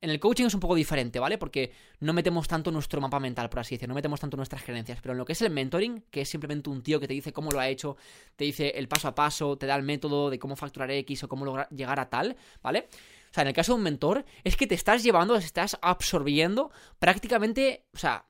en 0.00 0.10
el 0.10 0.20
coaching 0.20 0.46
es 0.46 0.54
un 0.54 0.60
poco 0.60 0.74
diferente, 0.74 1.18
¿vale? 1.18 1.38
Porque 1.38 1.72
no 2.00 2.12
metemos 2.12 2.46
tanto 2.48 2.70
nuestro 2.70 3.00
mapa 3.00 3.18
mental, 3.18 3.48
por 3.48 3.60
así 3.60 3.74
decirlo, 3.74 3.92
no 3.92 3.96
metemos 3.96 4.20
tanto 4.20 4.36
nuestras 4.36 4.62
creencias. 4.62 5.00
Pero 5.00 5.12
en 5.12 5.18
lo 5.18 5.24
que 5.24 5.32
es 5.32 5.42
el 5.42 5.50
mentoring, 5.50 6.04
que 6.10 6.20
es 6.22 6.28
simplemente 6.28 6.68
un 6.70 6.82
tío 6.82 7.00
que 7.00 7.08
te 7.08 7.14
dice 7.14 7.32
cómo 7.32 7.50
lo 7.50 7.60
ha 7.60 7.68
hecho, 7.68 7.96
te 8.36 8.44
dice 8.44 8.70
el 8.76 8.88
paso 8.88 9.08
a 9.08 9.14
paso, 9.14 9.56
te 9.56 9.66
da 9.66 9.74
el 9.74 9.82
método 9.82 10.30
de 10.30 10.38
cómo 10.38 10.54
facturar 10.56 10.90
X 10.90 11.24
o 11.24 11.28
cómo 11.28 11.64
llegar 11.70 11.98
a 11.98 12.08
tal, 12.10 12.36
¿vale? 12.62 12.88
O 13.30 13.34
sea, 13.34 13.42
en 13.42 13.48
el 13.48 13.54
caso 13.54 13.72
de 13.72 13.76
un 13.76 13.82
mentor, 13.82 14.24
es 14.44 14.56
que 14.56 14.66
te 14.66 14.74
estás 14.74 15.02
llevando, 15.02 15.34
estás 15.36 15.78
absorbiendo 15.80 16.70
prácticamente, 16.98 17.86
o 17.92 17.98
sea, 17.98 18.26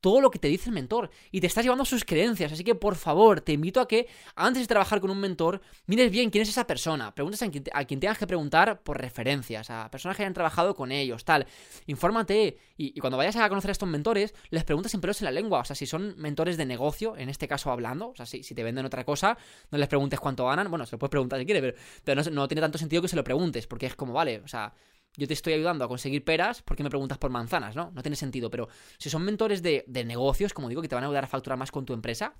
todo 0.00 0.20
lo 0.20 0.30
que 0.30 0.38
te 0.38 0.48
dice 0.48 0.70
el 0.70 0.74
mentor 0.74 1.10
y 1.30 1.40
te 1.40 1.46
estás 1.46 1.64
llevando 1.64 1.84
sus 1.84 2.04
creencias. 2.04 2.52
Así 2.52 2.64
que 2.64 2.74
por 2.74 2.96
favor, 2.96 3.40
te 3.40 3.52
invito 3.52 3.80
a 3.80 3.88
que 3.88 4.08
antes 4.34 4.62
de 4.62 4.66
trabajar 4.66 5.00
con 5.00 5.10
un 5.10 5.20
mentor, 5.20 5.60
mires 5.86 6.10
bien 6.10 6.30
quién 6.30 6.42
es 6.42 6.48
esa 6.48 6.66
persona. 6.66 7.14
Preguntes 7.14 7.42
a 7.42 7.84
quien, 7.84 8.00
tengas 8.00 8.18
que 8.18 8.26
preguntar 8.26 8.82
por 8.82 9.00
referencias, 9.00 9.70
a 9.70 9.90
personas 9.90 10.16
que 10.16 10.22
hayan 10.22 10.34
trabajado 10.34 10.74
con 10.74 10.92
ellos, 10.92 11.24
tal. 11.24 11.46
Infórmate 11.86 12.58
y, 12.76 12.98
cuando 13.00 13.16
vayas 13.16 13.36
a 13.36 13.48
conocer 13.48 13.70
a 13.70 13.72
estos 13.72 13.88
mentores, 13.88 14.34
les 14.50 14.64
preguntas 14.64 14.92
sin 14.92 15.00
pelos 15.00 15.20
en 15.20 15.26
la 15.26 15.32
lengua. 15.32 15.60
O 15.60 15.64
sea, 15.64 15.76
si 15.76 15.86
son 15.86 16.14
mentores 16.16 16.56
de 16.56 16.66
negocio, 16.66 17.16
en 17.16 17.28
este 17.28 17.46
caso 17.46 17.70
hablando, 17.70 18.08
o 18.08 18.16
sea, 18.16 18.26
si, 18.26 18.42
te 18.42 18.62
venden 18.62 18.86
otra 18.86 19.04
cosa, 19.04 19.36
no 19.70 19.78
les 19.78 19.88
preguntes 19.88 20.18
cuánto 20.18 20.46
ganan. 20.46 20.70
Bueno, 20.70 20.86
se 20.86 20.92
lo 20.92 20.98
puedes 20.98 21.10
preguntar 21.10 21.38
si 21.38 21.46
quieres, 21.46 21.74
pero, 22.04 22.22
no, 22.22 22.30
no 22.30 22.48
tiene 22.48 22.60
tanto 22.60 22.78
sentido 22.78 23.02
que 23.02 23.08
se 23.08 23.16
lo 23.16 23.24
preguntes, 23.24 23.66
porque 23.66 23.86
es 23.86 23.96
como, 23.96 24.12
vale, 24.12 24.40
o 24.44 24.48
sea, 24.48 24.72
yo 25.16 25.26
te 25.26 25.34
estoy 25.34 25.54
ayudando 25.54 25.84
a 25.84 25.88
conseguir 25.88 26.24
peras, 26.24 26.62
¿por 26.62 26.76
qué 26.76 26.82
me 26.82 26.90
preguntas 26.90 27.18
por 27.18 27.30
manzanas? 27.30 27.74
No, 27.74 27.90
no 27.92 28.02
tiene 28.02 28.16
sentido, 28.16 28.50
pero 28.50 28.68
si 28.98 29.10
son 29.10 29.22
mentores 29.22 29.62
de, 29.62 29.84
negocios, 30.06 30.52
como 30.52 30.68
digo, 30.68 30.82
que 30.82 30.88
te 30.88 30.94
van 30.94 31.04
a 31.04 31.08
ayudar 31.08 31.24
a 31.24 31.28
facturar 31.28 31.58
más 31.58 31.70
con 31.70 31.84
tu 31.84 31.92
empresa, 31.92 32.34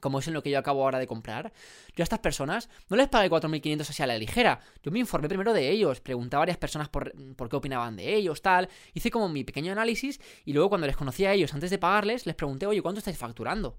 como 0.00 0.18
es 0.18 0.28
en 0.28 0.34
lo 0.34 0.42
que 0.42 0.50
yo 0.50 0.58
acabo 0.58 0.82
ahora 0.82 0.98
de 0.98 1.06
comprar, 1.06 1.52
yo 1.96 2.02
a 2.02 2.04
estas 2.04 2.18
personas 2.18 2.68
no 2.90 2.96
les 2.96 3.08
pagué 3.08 3.30
4.500 3.30 3.80
así 3.80 4.02
a 4.02 4.06
la 4.06 4.18
ligera. 4.18 4.60
Yo 4.82 4.90
me 4.90 4.98
informé 4.98 5.28
primero 5.28 5.54
de 5.54 5.70
ellos, 5.70 6.02
pregunté 6.02 6.36
a 6.36 6.40
varias 6.40 6.58
personas 6.58 6.90
por, 6.90 7.14
por, 7.36 7.48
qué 7.48 7.56
opinaban 7.56 7.96
de 7.96 8.14
ellos, 8.14 8.42
tal. 8.42 8.68
Hice 8.92 9.10
como 9.10 9.30
mi 9.30 9.44
pequeño 9.44 9.72
análisis 9.72 10.20
y 10.44 10.52
luego 10.52 10.68
cuando 10.68 10.86
les 10.86 10.96
conocí 10.96 11.24
a 11.24 11.32
ellos 11.32 11.54
antes 11.54 11.70
de 11.70 11.78
pagarles, 11.78 12.26
les 12.26 12.34
pregunté, 12.34 12.66
oye, 12.66 12.82
¿cuánto 12.82 12.98
estáis 12.98 13.16
facturando? 13.16 13.78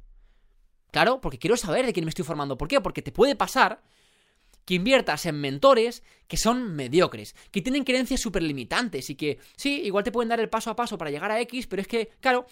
Claro, 0.89 1.21
porque 1.21 1.38
quiero 1.38 1.57
saber 1.57 1.85
de 1.85 1.93
quién 1.93 2.05
me 2.05 2.09
estoy 2.09 2.25
formando. 2.25 2.57
¿Por 2.57 2.69
qué? 2.69 2.81
Porque 2.81 3.03
te 3.03 3.11
puede 3.11 3.35
pasar 3.35 3.83
que 4.65 4.73
inviertas 4.73 5.25
en 5.25 5.39
mentores 5.39 6.04
que 6.28 6.38
son 6.38 6.75
mediocres, 6.75 7.36
que 7.51 7.62
tienen 7.62 7.84
creencias 7.84 8.19
súper 8.19 8.43
limitantes 8.43 9.10
y 9.10 9.15
que, 9.15 9.39
sí, 9.56 9.82
igual 9.84 10.04
te 10.04 10.12
pueden 10.12 10.30
dar 10.30 10.39
el 10.39 10.49
paso 10.49 10.71
a 10.71 10.75
paso 10.75 10.97
para 10.97 11.12
llegar 11.12 11.32
a 11.32 11.39
X, 11.41 11.67
pero 11.67 11.82
es 11.82 11.88
que, 11.88 12.10
claro, 12.19 12.47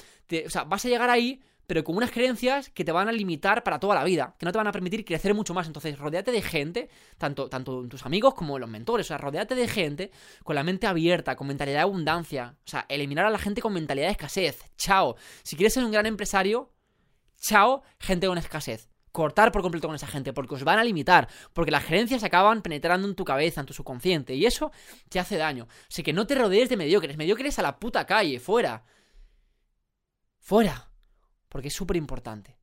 o 0.45 0.49
sea, 0.49 0.63
vas 0.63 0.85
a 0.85 0.89
llegar 0.89 1.09
ahí, 1.09 1.41
pero 1.65 1.83
con 1.83 1.95
unas 1.95 2.11
creencias 2.11 2.69
que 2.69 2.83
te 2.83 2.91
van 2.91 3.07
a 3.07 3.11
limitar 3.11 3.63
para 3.63 3.79
toda 3.79 3.95
la 3.95 4.03
vida, 4.03 4.35
que 4.37 4.45
no 4.45 4.51
te 4.51 4.57
van 4.57 4.67
a 4.67 4.71
permitir 4.71 5.05
crecer 5.05 5.33
mucho 5.33 5.53
más. 5.53 5.65
Entonces, 5.65 5.97
rodeate 5.97 6.31
de 6.31 6.41
gente, 6.41 6.89
tanto, 7.17 7.49
tanto 7.49 7.87
tus 7.87 8.05
amigos 8.05 8.33
como 8.33 8.59
los 8.59 8.69
mentores, 8.69 9.07
o 9.07 9.09
sea, 9.09 9.17
rodeate 9.17 9.55
de 9.55 9.67
gente 9.67 10.11
con 10.43 10.55
la 10.55 10.63
mente 10.63 10.87
abierta, 10.87 11.35
con 11.35 11.47
mentalidad 11.47 11.77
de 11.77 11.83
abundancia, 11.83 12.57
o 12.65 12.69
sea, 12.69 12.85
eliminar 12.89 13.25
a 13.25 13.31
la 13.31 13.39
gente 13.39 13.61
con 13.61 13.73
mentalidad 13.73 14.07
de 14.07 14.11
escasez. 14.11 14.61
Chao. 14.77 15.15
Si 15.43 15.55
quieres 15.55 15.73
ser 15.73 15.85
un 15.85 15.91
gran 15.91 16.05
empresario, 16.05 16.73
chao, 17.41 17.81
gente 17.97 18.27
con 18.27 18.37
escasez 18.37 18.92
cortar 19.13 19.51
por 19.51 19.61
completo 19.61 19.87
con 19.87 19.95
esa 19.95 20.07
gente, 20.07 20.33
porque 20.33 20.55
os 20.55 20.63
van 20.65 20.79
a 20.79 20.83
limitar, 20.83 21.29
porque 21.53 21.71
las 21.71 21.85
creencias 21.85 22.23
acaban 22.23 22.61
penetrando 22.61 23.07
en 23.07 23.15
tu 23.15 23.23
cabeza, 23.23 23.61
en 23.61 23.67
tu 23.67 23.73
subconsciente, 23.73 24.33
y 24.35 24.45
eso 24.45 24.71
te 25.07 25.19
hace 25.19 25.37
daño. 25.37 25.67
Así 25.87 26.03
que 26.03 26.11
no 26.11 26.27
te 26.27 26.35
rodees 26.35 26.67
de 26.67 26.75
mediocres, 26.75 27.15
mediocres 27.15 27.57
a 27.59 27.61
la 27.61 27.79
puta 27.79 28.05
calle, 28.05 28.39
fuera. 28.39 28.83
Fuera. 30.39 30.89
Porque 31.47 31.69
es 31.69 31.73
súper 31.73 31.95
importante. 31.95 32.57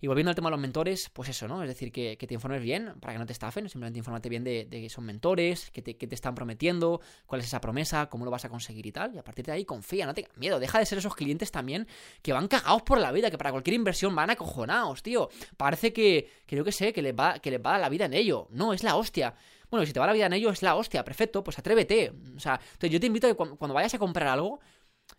Y 0.00 0.08
volviendo 0.08 0.30
al 0.30 0.34
tema 0.34 0.48
de 0.48 0.52
los 0.52 0.60
mentores, 0.60 1.10
pues 1.10 1.30
eso, 1.30 1.48
¿no? 1.48 1.62
Es 1.62 1.68
decir, 1.68 1.90
que, 1.90 2.16
te 2.16 2.34
informes 2.34 2.62
bien 2.62 2.94
para 3.00 3.14
que 3.14 3.18
no 3.18 3.24
te 3.24 3.32
estafen, 3.32 3.68
simplemente 3.68 3.98
infórmate 3.98 4.28
bien 4.28 4.44
de, 4.44 4.68
que 4.68 4.90
son 4.90 5.04
mentores, 5.06 5.70
que 5.70 5.80
te, 5.80 5.94
te, 5.94 6.14
están 6.14 6.34
prometiendo, 6.34 7.00
cuál 7.24 7.40
es 7.40 7.46
esa 7.46 7.60
promesa, 7.60 8.06
cómo 8.06 8.24
lo 8.24 8.30
vas 8.30 8.44
a 8.44 8.50
conseguir 8.50 8.86
y 8.86 8.92
tal. 8.92 9.14
Y 9.14 9.18
a 9.18 9.24
partir 9.24 9.46
de 9.46 9.52
ahí 9.52 9.64
confía, 9.64 10.04
no 10.04 10.12
tengas 10.12 10.36
miedo, 10.36 10.60
deja 10.60 10.78
de 10.78 10.86
ser 10.86 10.98
esos 10.98 11.14
clientes 11.14 11.50
también 11.50 11.86
que 12.20 12.32
van 12.34 12.46
cagados 12.48 12.82
por 12.82 12.98
la 12.98 13.10
vida, 13.10 13.30
que 13.30 13.38
para 13.38 13.50
cualquier 13.52 13.74
inversión 13.74 14.14
van 14.14 14.28
acojonados, 14.28 15.02
tío. 15.02 15.30
Parece 15.56 15.92
que, 15.94 16.28
que 16.46 16.56
yo 16.56 16.64
que 16.64 16.72
sé, 16.72 16.92
que 16.92 17.00
les, 17.00 17.14
va, 17.14 17.38
que 17.38 17.50
les 17.50 17.60
va 17.60 17.78
la 17.78 17.88
vida 17.88 18.04
en 18.04 18.12
ello. 18.12 18.48
No, 18.50 18.74
es 18.74 18.82
la 18.82 18.96
hostia. 18.96 19.34
Bueno, 19.70 19.84
si 19.86 19.92
te 19.92 20.00
va 20.00 20.06
la 20.06 20.12
vida 20.12 20.26
en 20.26 20.32
ello, 20.34 20.50
es 20.50 20.62
la 20.62 20.76
hostia, 20.76 21.04
perfecto, 21.04 21.42
pues 21.42 21.58
atrévete. 21.58 22.12
O 22.36 22.40
sea, 22.40 22.60
entonces 22.60 22.90
yo 22.90 23.00
te 23.00 23.06
invito 23.06 23.26
a 23.26 23.30
que 23.30 23.36
cuando 23.36 23.74
vayas 23.74 23.94
a 23.94 23.98
comprar 23.98 24.28
algo, 24.28 24.60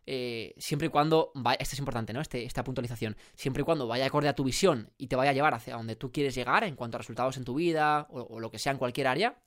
eh, 0.08 0.56
siempre 0.58 0.88
y 0.88 0.89
cuando, 0.89 1.32
vaya, 1.36 1.58
esto 1.60 1.76
es 1.76 1.80
importante, 1.80 2.13
¿no? 2.13 2.22
Este, 2.22 2.46
esta 2.46 2.63
puntualización, 2.63 3.17
siempre 3.36 3.62
y 3.62 3.65
cuando 3.65 3.88
vaya 3.88 4.06
acorde 4.06 4.30
a 4.30 4.36
tu 4.36 4.46
visión 4.46 4.89
y 4.98 5.08
te 5.08 5.17
vaya 5.17 5.32
a 5.32 5.34
llevar 5.34 5.54
hacia 5.54 5.76
donde 5.76 5.98
tú 5.98 6.13
quieres 6.13 6.34
llegar 6.34 6.63
en 6.63 6.76
cuanto 6.76 6.96
a 6.96 7.00
resultados 7.00 7.36
en 7.36 7.43
tu 7.43 7.56
vida 7.56 8.08
o, 8.10 8.39
lo 8.39 8.50
que 8.50 8.58
sea 8.58 8.72
en 8.72 8.78
cualquier 8.78 9.08
área, 9.08 9.38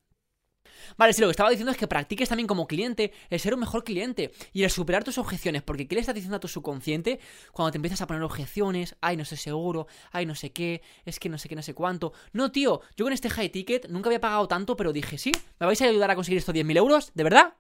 Vale, 0.99 1.15
sí, 1.15 1.23
lo 1.23 1.29
que 1.29 1.33
estaba 1.33 1.49
diciendo 1.49 1.73
es 1.73 1.79
que 1.79 1.87
practiques 1.87 2.29
también 2.29 2.47
como 2.47 2.67
cliente 2.67 3.13
el 3.31 3.41
ser 3.41 3.55
un 3.55 3.61
mejor 3.61 3.83
cliente 3.83 4.33
y 4.53 4.63
el 4.63 4.71
superar 4.71 5.03
tus 5.03 5.17
objeciones, 5.17 5.63
porque 5.63 5.89
¿qué 5.89 5.95
le 5.95 6.03
estás 6.03 6.15
diciendo 6.15 6.37
a 6.37 6.41
tu 6.41 6.49
subconsciente 6.49 7.19
cuando 7.53 7.73
te 7.73 7.79
empiezas 7.79 8.03
a 8.03 8.07
poner 8.07 8.23
objeciones? 8.23 8.95
Ay, 9.01 9.17
no 9.17 9.25
sé 9.25 9.37
seguro, 9.37 9.87
ay, 10.13 10.27
no 10.27 10.35
sé 10.35 10.53
qué, 10.53 10.83
es 11.07 11.19
que 11.19 11.31
no 11.31 11.39
sé 11.39 11.49
qué, 11.49 11.57
no 11.57 11.63
sé 11.63 11.75
cuánto. 11.75 12.13
No, 12.33 12.53
tío, 12.53 12.83
yo 12.95 13.07
con 13.07 13.15
este 13.15 13.31
high 13.31 13.49
ticket 13.49 13.89
nunca 13.89 14.11
había 14.11 14.21
pagado 14.21 14.49
tanto, 14.49 14.77
pero 14.77 14.93
dije, 14.93 15.17
sí, 15.17 15.33
¿me 15.59 15.67
vais 15.67 15.81
a 15.81 15.87
ayudar 15.87 16.11
a 16.11 16.15
conseguir 16.15 16.39
estos 16.39 16.55
10.000 16.55 16.77
euros? 16.77 17.11
¿De 17.15 17.25
verdad? 17.25 17.55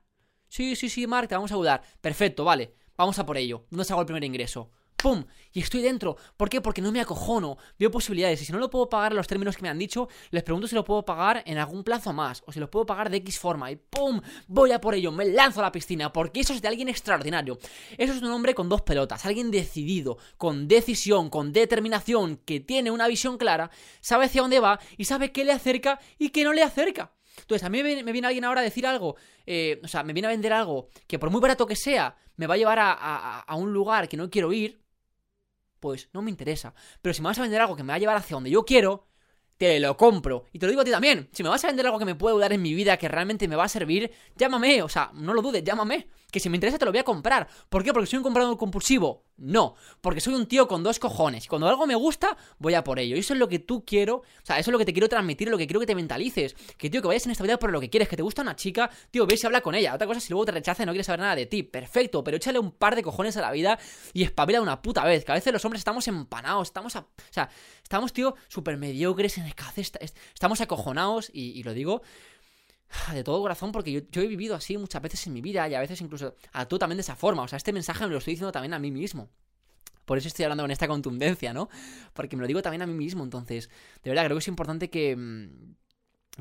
Sí, 0.48 0.76
sí, 0.76 0.88
sí, 0.88 1.06
Mark, 1.06 1.28
te 1.28 1.36
vamos 1.36 1.52
a 1.52 1.54
ayudar. 1.54 1.82
Perfecto, 2.00 2.44
vale. 2.44 2.74
Vamos 3.00 3.18
a 3.18 3.26
por 3.26 3.36
ello. 3.36 3.64
¿Dónde 3.70 3.84
saco 3.84 4.00
el 4.00 4.06
primer 4.06 4.24
ingreso? 4.24 4.70
¡Pum! 4.96 5.24
Y 5.52 5.60
estoy 5.60 5.80
dentro. 5.80 6.16
¿Por 6.36 6.50
qué? 6.50 6.60
Porque 6.60 6.82
no 6.82 6.92
me 6.92 7.00
acojono. 7.00 7.56
Veo 7.78 7.90
posibilidades. 7.90 8.42
Y 8.42 8.44
si 8.44 8.52
no 8.52 8.58
lo 8.58 8.68
puedo 8.68 8.90
pagar 8.90 9.12
en 9.12 9.16
los 9.16 9.26
términos 9.26 9.56
que 9.56 9.62
me 9.62 9.70
han 9.70 9.78
dicho, 9.78 10.08
les 10.30 10.42
pregunto 10.42 10.68
si 10.68 10.74
lo 10.74 10.84
puedo 10.84 11.06
pagar 11.06 11.42
en 11.46 11.56
algún 11.56 11.82
plazo 11.82 12.12
más. 12.12 12.42
O 12.46 12.52
si 12.52 12.60
lo 12.60 12.70
puedo 12.70 12.84
pagar 12.84 13.08
de 13.08 13.16
X 13.16 13.38
forma. 13.38 13.70
Y 13.70 13.76
¡pum! 13.76 14.20
Voy 14.46 14.72
a 14.72 14.80
por 14.80 14.94
ello. 14.94 15.10
Me 15.10 15.24
lanzo 15.24 15.60
a 15.60 15.62
la 15.62 15.72
piscina. 15.72 16.12
Porque 16.12 16.40
eso 16.40 16.52
es 16.52 16.60
de 16.60 16.68
alguien 16.68 16.90
extraordinario. 16.90 17.58
Eso 17.96 18.12
es 18.12 18.20
un 18.20 18.30
hombre 18.30 18.54
con 18.54 18.68
dos 18.68 18.82
pelotas. 18.82 19.24
Alguien 19.24 19.50
decidido, 19.50 20.18
con 20.36 20.68
decisión, 20.68 21.30
con 21.30 21.54
determinación, 21.54 22.36
que 22.36 22.60
tiene 22.60 22.90
una 22.90 23.08
visión 23.08 23.38
clara, 23.38 23.70
sabe 24.02 24.26
hacia 24.26 24.42
dónde 24.42 24.60
va 24.60 24.80
y 24.98 25.06
sabe 25.06 25.32
qué 25.32 25.46
le 25.46 25.52
acerca 25.52 25.98
y 26.18 26.28
qué 26.28 26.44
no 26.44 26.52
le 26.52 26.62
acerca. 26.62 27.12
Entonces, 27.40 27.64
a 27.64 27.68
mí 27.68 27.82
me 27.82 28.12
viene, 28.12 28.26
alguien 28.26 28.44
ahora 28.44 28.60
a 28.60 28.64
decir 28.64 28.86
algo, 28.86 29.16
eh, 29.46 29.80
o 29.82 29.88
sea, 29.88 30.02
me 30.02 30.12
viene 30.12 30.28
a 30.28 30.30
vender 30.30 30.52
algo 30.52 30.88
que 31.06 31.18
por 31.18 31.30
muy 31.30 31.40
barato 31.40 31.66
que 31.66 31.76
sea, 31.76 32.16
me 32.36 32.46
va 32.46 32.54
a 32.54 32.56
llevar 32.56 32.78
a 32.80 33.54
un 33.56 33.72
lugar 33.72 34.08
que 34.08 34.16
no 34.16 34.30
quiero 34.30 34.52
ir 34.52 34.80
pues 35.80 36.08
no 36.12 36.22
me 36.22 36.30
interesa. 36.30 36.74
Pero 37.02 37.14
si 37.14 37.22
me 37.22 37.28
vas 37.28 37.38
a 37.38 37.42
vender 37.42 37.60
algo 37.60 37.74
que 37.74 37.82
me 37.82 37.88
va 37.88 37.94
a 37.94 37.98
llevar 37.98 38.16
hacia 38.16 38.34
donde 38.34 38.50
yo 38.50 38.64
quiero, 38.64 39.08
te 39.56 39.80
lo 39.80 39.96
compro. 39.96 40.44
Y 40.52 40.58
te 40.58 40.66
lo 40.66 40.70
digo 40.70 40.82
a 40.82 40.84
ti 40.84 40.90
también. 40.90 41.28
Si 41.32 41.42
me 41.42 41.48
vas 41.48 41.64
a 41.64 41.68
vender 41.68 41.86
algo 41.86 41.98
que 41.98 42.04
me 42.04 42.14
puede 42.14 42.34
ayudar 42.34 42.52
en 42.52 42.62
mi 42.62 42.74
vida, 42.74 42.96
que 42.96 43.08
realmente 43.08 43.48
me 43.48 43.56
va 43.56 43.64
a 43.64 43.68
servir, 43.68 44.12
llámame. 44.36 44.82
O 44.82 44.88
sea, 44.88 45.10
no 45.14 45.34
lo 45.34 45.42
dudes, 45.42 45.64
llámame. 45.64 46.06
Que 46.30 46.40
si 46.40 46.48
me 46.48 46.56
interesa 46.56 46.78
te 46.78 46.84
lo 46.84 46.92
voy 46.92 47.00
a 47.00 47.04
comprar. 47.04 47.48
¿Por 47.68 47.84
qué? 47.84 47.92
Porque 47.92 48.06
soy 48.06 48.18
un 48.18 48.22
comprador 48.22 48.56
compulsivo. 48.56 49.24
No, 49.40 49.74
porque 50.02 50.20
soy 50.20 50.34
un 50.34 50.46
tío 50.46 50.68
con 50.68 50.82
dos 50.82 50.98
cojones. 50.98 51.46
Cuando 51.48 51.66
algo 51.66 51.86
me 51.86 51.94
gusta, 51.94 52.36
voy 52.58 52.74
a 52.74 52.84
por 52.84 52.98
ello. 52.98 53.16
Y 53.16 53.20
eso 53.20 53.32
es 53.32 53.38
lo 53.38 53.48
que 53.48 53.58
tú 53.58 53.86
quiero, 53.86 54.16
o 54.16 54.24
sea, 54.42 54.58
eso 54.58 54.70
es 54.70 54.72
lo 54.72 54.78
que 54.78 54.84
te 54.84 54.92
quiero 54.92 55.08
transmitir, 55.08 55.48
lo 55.48 55.56
que 55.56 55.66
quiero 55.66 55.80
que 55.80 55.86
te 55.86 55.94
mentalices. 55.94 56.54
Que, 56.76 56.90
tío, 56.90 57.00
que 57.00 57.08
vayas 57.08 57.24
en 57.24 57.32
esta 57.32 57.42
vida 57.42 57.58
por 57.58 57.72
lo 57.72 57.80
que 57.80 57.88
quieres, 57.88 58.06
que 58.06 58.16
te 58.16 58.22
gusta 58.22 58.42
una 58.42 58.54
chica, 58.54 58.90
tío, 59.10 59.26
ves 59.26 59.42
y 59.42 59.46
habla 59.46 59.62
con 59.62 59.74
ella. 59.74 59.94
Otra 59.94 60.06
cosa, 60.06 60.20
si 60.20 60.28
luego 60.28 60.44
te 60.44 60.52
rechaza 60.52 60.82
y 60.82 60.86
no 60.86 60.92
quieres 60.92 61.06
saber 61.06 61.20
nada 61.20 61.34
de 61.36 61.46
ti, 61.46 61.62
perfecto, 61.62 62.22
pero 62.22 62.36
échale 62.36 62.58
un 62.58 62.70
par 62.70 62.96
de 62.96 63.02
cojones 63.02 63.34
a 63.38 63.40
la 63.40 63.50
vida 63.50 63.78
y 64.12 64.24
espabila 64.24 64.60
una 64.60 64.82
puta 64.82 65.04
vez. 65.04 65.24
Que 65.24 65.32
a 65.32 65.36
veces 65.36 65.54
los 65.54 65.64
hombres 65.64 65.80
estamos 65.80 66.06
empanados, 66.06 66.68
estamos, 66.68 66.94
a, 66.96 67.00
o 67.00 67.06
sea, 67.30 67.48
estamos, 67.82 68.12
tío, 68.12 68.34
súper 68.48 68.76
mediocres 68.76 69.38
en 69.38 69.46
el 69.46 69.54
estamos 70.34 70.60
acojonados, 70.60 71.30
y 71.32 71.62
lo 71.62 71.72
digo 71.72 72.02
de 73.12 73.24
todo 73.24 73.40
corazón, 73.40 73.72
porque 73.72 74.06
yo, 74.10 74.22
he 74.22 74.26
vivido 74.26 74.54
así 74.54 74.76
muchas 74.76 75.00
veces 75.02 75.26
en 75.26 75.32
mi 75.32 75.40
vida 75.40 75.68
y 75.68 75.74
a 75.74 75.80
veces 75.80 76.00
incluso 76.00 76.34
actúo 76.52 76.78
también 76.78 76.96
de 76.96 77.02
esa 77.02 77.16
forma. 77.16 77.42
O 77.42 77.48
sea, 77.48 77.56
este 77.56 77.72
mensaje 77.72 78.04
me 78.04 78.12
lo 78.12 78.18
estoy 78.18 78.32
diciendo 78.34 78.52
también 78.52 78.74
a 78.74 78.78
mí 78.78 78.90
mismo. 78.90 79.30
Por 80.04 80.18
eso 80.18 80.28
estoy 80.28 80.44
hablando 80.44 80.64
con 80.64 80.70
esta 80.70 80.88
contundencia, 80.88 81.52
¿no? 81.52 81.68
Porque 82.14 82.36
me 82.36 82.40
lo 82.40 82.48
digo 82.48 82.62
también 82.62 82.82
a 82.82 82.86
mí 82.86 82.94
mismo. 82.94 83.22
Entonces, 83.22 83.70
de 84.02 84.10
verdad, 84.10 84.24
creo 84.24 84.36
que 84.36 84.42
es 84.42 84.48
importante 84.48 84.90
que, 84.90 85.14
mm, 85.14 85.74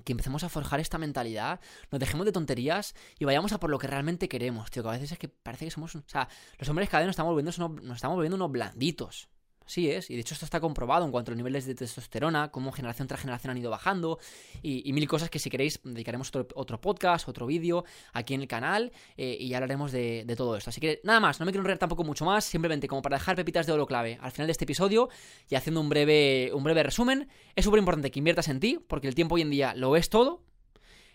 que 0.04 0.12
empecemos 0.12 0.44
a 0.44 0.50
forjar 0.50 0.80
esta 0.80 0.98
mentalidad, 0.98 1.60
nos 1.92 2.00
dejemos 2.00 2.26
de 2.26 2.32
tonterías 2.32 2.96
y 3.20 3.26
vayamos 3.26 3.52
a 3.54 3.60
por 3.60 3.70
lo 3.70 3.78
que 3.78 3.88
realmente 3.88 4.28
queremos, 4.28 4.72
tío. 4.72 4.82
Que 4.82 4.90
a 4.90 4.94
veces 4.94 5.12
es 5.12 5.20
que 5.20 5.28
parece 5.28 5.66
que 5.66 5.72
somos. 5.72 5.96
O 5.96 6.04
sea, 6.08 6.28
los 6.58 6.68
hombres 6.70 6.90
cada 6.90 7.04
vez 7.04 7.12
estamos 7.12 7.32
volviendo, 7.32 7.82
nos 7.82 7.96
estamos 7.96 8.16
volviendo 8.16 8.38
unos 8.38 8.52
blanditos. 8.52 9.30
Sí 9.70 9.92
es, 9.92 10.10
y 10.10 10.16
de 10.16 10.22
hecho 10.22 10.34
esto 10.34 10.46
está 10.46 10.60
comprobado 10.60 11.06
en 11.06 11.12
cuanto 11.12 11.30
a 11.30 11.34
los 11.34 11.38
niveles 11.38 11.68
de 11.68 11.76
testosterona, 11.76 12.50
cómo 12.50 12.72
generación 12.72 13.08
tras 13.08 13.22
generación 13.22 13.52
han 13.52 13.58
ido 13.60 13.70
bajando, 13.70 14.18
y, 14.64 14.92
mil 14.94 15.08
cosas 15.08 15.30
que 15.30 15.38
si 15.38 15.52
queréis 15.52 15.80
dedicaremos 15.84 16.32
otro, 16.56 16.82
podcast, 16.82 17.30
otro 17.30 17.46
vídeo 17.46 17.86
aquí 18.12 18.34
en 18.34 18.42
el 18.42 18.48
canal, 18.48 18.92
eh, 19.16 19.38
y 19.40 19.50
ya 19.50 19.58
hablaremos 19.58 19.92
de, 19.92 20.26
todo 20.36 20.58
esto. 20.58 20.72
Así 20.72 20.82
que 20.82 21.02
nada 21.04 21.20
más, 21.20 21.40
no 21.40 21.46
me 21.46 21.52
quiero 21.52 21.62
enredar 21.62 21.78
tampoco 21.78 22.04
mucho 22.04 22.26
más, 22.26 22.46
simplemente 22.46 22.88
como 22.88 23.04
para 23.04 23.18
dejar 23.18 23.36
pepitas 23.36 23.68
de 23.68 23.74
oro 23.74 23.86
clave 23.86 24.18
al 24.24 24.32
final 24.32 24.48
de 24.48 24.54
este 24.54 24.64
episodio, 24.64 25.08
y 25.48 25.54
haciendo 25.54 25.82
un 25.82 25.90
breve, 25.90 26.50
un 26.52 26.64
breve 26.64 26.82
resumen, 26.82 27.30
es 27.56 27.64
súper 27.64 27.78
importante 27.78 28.10
que 28.10 28.18
inviertas 28.18 28.48
en 28.48 28.60
ti, 28.60 28.80
porque 28.88 29.08
el 29.08 29.14
tiempo 29.14 29.36
hoy 29.36 29.42
en 29.42 29.52
día 29.52 29.76
lo 29.76 29.96
es 29.96 30.10
todo, 30.10 30.42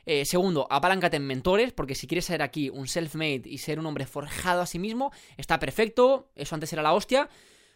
eh, 0.06 0.24
segundo, 0.26 0.68
apalancate 0.70 1.16
en 1.16 1.26
mentores, 1.26 1.72
porque 1.72 1.96
si 1.96 2.06
quieres 2.06 2.26
ser 2.26 2.40
aquí 2.40 2.70
un 2.70 2.86
self-made 2.86 3.42
y 3.46 3.58
ser 3.58 3.80
un 3.80 3.86
hombre 3.86 4.06
forjado 4.06 4.60
a 4.60 4.66
sí 4.66 4.78
mismo, 4.78 5.10
está 5.36 5.58
perfecto, 5.58 6.30
eso 6.36 6.54
antes 6.54 6.72
era 6.72 6.82
la 6.82 6.92
hostia, 6.92 7.28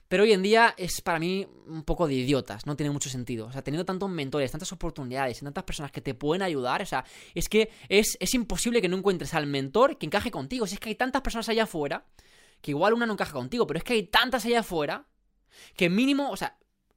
pero 0.09 0.23
hoy 0.23 0.33
en 0.33 0.43
día 0.43 0.75
es 0.77 1.01
para 1.03 1.19
mí 1.19 1.47
un 1.67 1.85
poco 1.85 2.09
de 2.09 2.15
idiotas, 2.15 2.67
no 2.67 2.77
tiene 2.77 2.91
mucho 2.91 3.11
sentido. 3.11 3.47
O 3.47 3.53
sea, 3.53 3.63
teniendo 3.63 3.85
tantos 3.85 4.09
mentores, 4.09 4.51
tantas 4.51 4.73
oportunidades 4.73 5.41
y 5.41 5.45
tantas 5.45 5.65
personas 5.65 5.93
que 5.93 6.01
te 6.01 6.15
pueden 6.15 6.43
ayudar, 6.43 6.81
o 6.81 6.87
sea, 6.87 7.05
es 7.35 7.49
que 7.49 7.71
es, 7.89 8.17
es 8.19 8.35
imposible 8.35 8.81
que 8.81 8.89
no 8.89 8.97
encuentres 8.97 9.35
al 9.35 9.47
mentor 9.47 9.99
que 9.99 10.07
encaje 10.07 10.31
contigo. 10.31 10.67
Si 10.67 10.75
es 10.75 10.81
que 10.81 10.89
hay 10.89 10.95
tantas 10.95 11.21
personas 11.21 11.49
allá 11.51 11.65
afuera, 11.65 12.07
que 12.63 12.71
igual 12.71 12.95
una 12.95 13.07
no 13.07 13.13
encaja 13.13 13.33
contigo, 13.33 13.67
pero 13.67 13.79
es 13.79 13.85
que 13.85 13.93
hay 13.93 14.05
tantas 14.05 14.47
allá 14.47 14.61
afuera, 14.61 15.07
que 15.77 15.91
mínimo, 15.91 16.31
o 16.31 16.37
sea, 16.37 16.57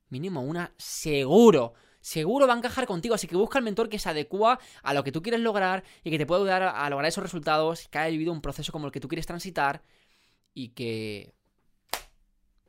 mínimo 0.10 0.42
una 0.42 0.74
seguro 0.78 1.74
seguro 2.02 2.48
va 2.48 2.54
a 2.54 2.58
encajar 2.58 2.88
contigo. 2.88 3.16
Así 3.16 3.28
que 3.28 3.36
busca 3.36 3.60
el 3.60 3.64
mentor 3.64 3.88
que 3.88 4.00
se 4.00 4.10
adecua 4.10 4.60
a 4.84 4.94
lo 4.94 5.04
que 5.04 5.12
tú 5.12 5.22
quieres 5.22 5.42
lograr 5.42 5.84
y 6.04 6.10
que 6.10 6.18
te 6.18 6.26
pueda 6.26 6.42
ayudar 6.42 6.64
a 6.64 6.90
lograr 6.90 7.08
esos 7.08 7.24
resultados, 7.24 7.88
que 7.90 8.00
haya 8.00 8.12
vivido 8.12 8.32
un 8.32 8.42
proceso 8.42 8.72
como 8.72 8.88
el 8.88 8.92
que 8.92 9.00
tú 9.00 9.08
quieres 9.08 9.28
transitar 9.28 9.84
y 10.54 10.70
que 10.70 11.36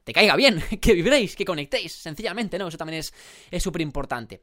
te 0.04 0.12
caiga 0.12 0.36
bien, 0.36 0.62
que 0.80 0.94
vibréis, 0.94 1.36
que 1.36 1.44
conectéis, 1.44 1.92
sencillamente, 1.92 2.58
¿no? 2.58 2.68
Eso 2.68 2.78
también 2.78 3.02
es 3.50 3.62
súper 3.62 3.82
importante. 3.82 4.42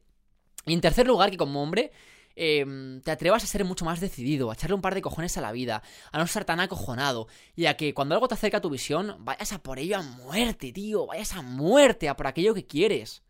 Y 0.65 0.73
en 0.73 0.81
tercer 0.81 1.07
lugar, 1.07 1.31
que 1.31 1.37
como 1.37 1.61
hombre, 1.61 1.91
em, 2.35 3.01
te 3.01 3.11
atrevas 3.11 3.43
a 3.43 3.47
ser 3.47 3.65
mucho 3.65 3.85
más 3.85 3.99
decidido, 3.99 4.49
a 4.49 4.53
echarle 4.53 4.75
un 4.75 4.81
par 4.81 4.93
de 4.93 5.01
cojones 5.01 5.37
a 5.37 5.41
la 5.41 5.51
vida, 5.51 5.81
a 6.11 6.17
no 6.17 6.23
estar 6.23 6.45
tan 6.45 6.59
acojonado, 6.59 7.27
y 7.55 7.65
a 7.65 7.75
que 7.75 7.93
cuando 7.93 8.15
algo 8.15 8.27
te 8.27 8.35
acerca 8.35 8.57
a 8.57 8.61
tu 8.61 8.69
visión, 8.69 9.15
vayas 9.19 9.53
a 9.53 9.63
por 9.63 9.79
ello 9.79 9.97
a 9.97 10.01
muerte, 10.01 10.71
tío, 10.71 11.07
vayas 11.07 11.33
a 11.33 11.41
muerte, 11.41 12.09
a 12.09 12.15
por 12.15 12.27
aquello 12.27 12.53
que 12.53 12.65
quieres. 12.65 13.23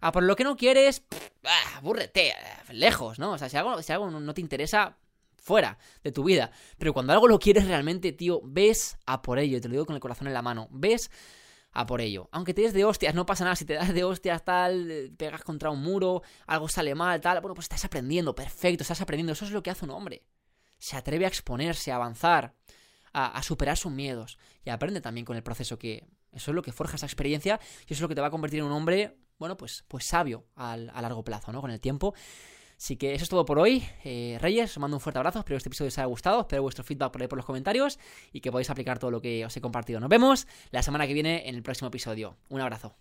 A 0.00 0.10
por 0.10 0.24
lo 0.24 0.34
que 0.34 0.42
no 0.44 0.56
quieres, 0.56 1.04
ah, 1.44 1.76
aburrete, 1.76 2.34
lejos, 2.72 3.20
¿no? 3.20 3.32
O 3.32 3.38
sea, 3.38 3.48
si 3.48 3.56
algo, 3.56 3.80
si 3.82 3.92
algo 3.92 4.10
no 4.10 4.34
te 4.34 4.40
interesa, 4.40 4.98
fuera 5.36 5.78
de 6.02 6.12
tu 6.12 6.24
vida. 6.24 6.50
Pero 6.78 6.92
cuando 6.92 7.12
algo 7.12 7.28
lo 7.28 7.38
quieres 7.38 7.66
realmente, 7.66 8.12
tío, 8.12 8.40
ves 8.44 8.96
a 9.06 9.22
por 9.22 9.38
ello, 9.38 9.58
y 9.58 9.60
te 9.60 9.68
lo 9.68 9.72
digo 9.72 9.86
con 9.86 9.94
el 9.94 10.00
corazón 10.00 10.28
en 10.28 10.34
la 10.34 10.42
mano, 10.42 10.68
ves 10.70 11.10
a 11.72 11.86
por 11.86 12.00
ello. 12.00 12.28
Aunque 12.32 12.54
te 12.54 12.62
des 12.62 12.72
de 12.72 12.84
hostias, 12.84 13.14
no 13.14 13.26
pasa 13.26 13.44
nada. 13.44 13.56
Si 13.56 13.64
te 13.64 13.74
das 13.74 13.92
de 13.92 14.04
hostias, 14.04 14.44
tal, 14.44 14.90
eh, 14.90 15.12
pegas 15.16 15.42
contra 15.42 15.70
un 15.70 15.82
muro, 15.82 16.22
algo 16.46 16.68
sale 16.68 16.94
mal, 16.94 17.20
tal, 17.20 17.40
bueno, 17.40 17.54
pues 17.54 17.64
estás 17.64 17.84
aprendiendo, 17.84 18.34
perfecto, 18.34 18.82
estás 18.82 19.00
aprendiendo. 19.00 19.32
Eso 19.32 19.44
es 19.44 19.50
lo 19.50 19.62
que 19.62 19.70
hace 19.70 19.84
un 19.84 19.90
hombre. 19.90 20.22
Se 20.78 20.96
atreve 20.96 21.24
a 21.24 21.28
exponerse, 21.28 21.92
a 21.92 21.96
avanzar, 21.96 22.54
a, 23.12 23.42
superar 23.42 23.76
sus 23.76 23.92
miedos. 23.92 24.38
Y 24.64 24.70
aprende 24.70 25.00
también 25.00 25.24
con 25.24 25.36
el 25.36 25.42
proceso 25.42 25.78
que. 25.78 26.06
Eso 26.32 26.50
es 26.50 26.54
lo 26.54 26.62
que 26.62 26.72
forja 26.72 26.96
esa 26.96 27.04
experiencia 27.04 27.60
y 27.80 27.92
eso 27.92 27.96
es 27.96 28.00
lo 28.00 28.08
que 28.08 28.14
te 28.14 28.22
va 28.22 28.28
a 28.28 28.30
convertir 28.30 28.60
en 28.60 28.64
un 28.64 28.72
hombre, 28.72 29.18
bueno, 29.38 29.58
pues, 29.58 29.84
pues 29.86 30.06
sabio 30.06 30.46
a 30.56 30.78
largo 30.78 31.22
plazo, 31.22 31.52
¿no? 31.52 31.60
Con 31.60 31.70
el 31.70 31.78
tiempo. 31.78 32.14
Así 32.82 32.96
que 32.96 33.14
eso 33.14 33.22
es 33.22 33.28
todo 33.28 33.44
por 33.44 33.60
hoy. 33.60 33.84
Eh, 34.02 34.38
Reyes, 34.40 34.72
os 34.72 34.78
mando 34.78 34.96
un 34.96 35.00
fuerte 35.00 35.16
abrazo. 35.16 35.38
Espero 35.38 35.54
que 35.54 35.58
este 35.58 35.68
episodio 35.68 35.86
os 35.86 35.98
haya 35.98 36.06
gustado. 36.06 36.40
Espero 36.40 36.62
vuestro 36.62 36.82
feedback 36.82 37.12
por 37.12 37.22
ahí 37.22 37.28
por 37.28 37.36
los 37.38 37.46
comentarios 37.46 38.00
y 38.32 38.40
que 38.40 38.50
podáis 38.50 38.70
aplicar 38.70 38.98
todo 38.98 39.12
lo 39.12 39.22
que 39.22 39.46
os 39.46 39.56
he 39.56 39.60
compartido. 39.60 40.00
Nos 40.00 40.08
vemos 40.08 40.48
la 40.72 40.82
semana 40.82 41.06
que 41.06 41.14
viene 41.14 41.48
en 41.48 41.54
el 41.54 41.62
próximo 41.62 41.86
episodio. 41.86 42.36
Un 42.48 42.60
abrazo. 42.60 42.96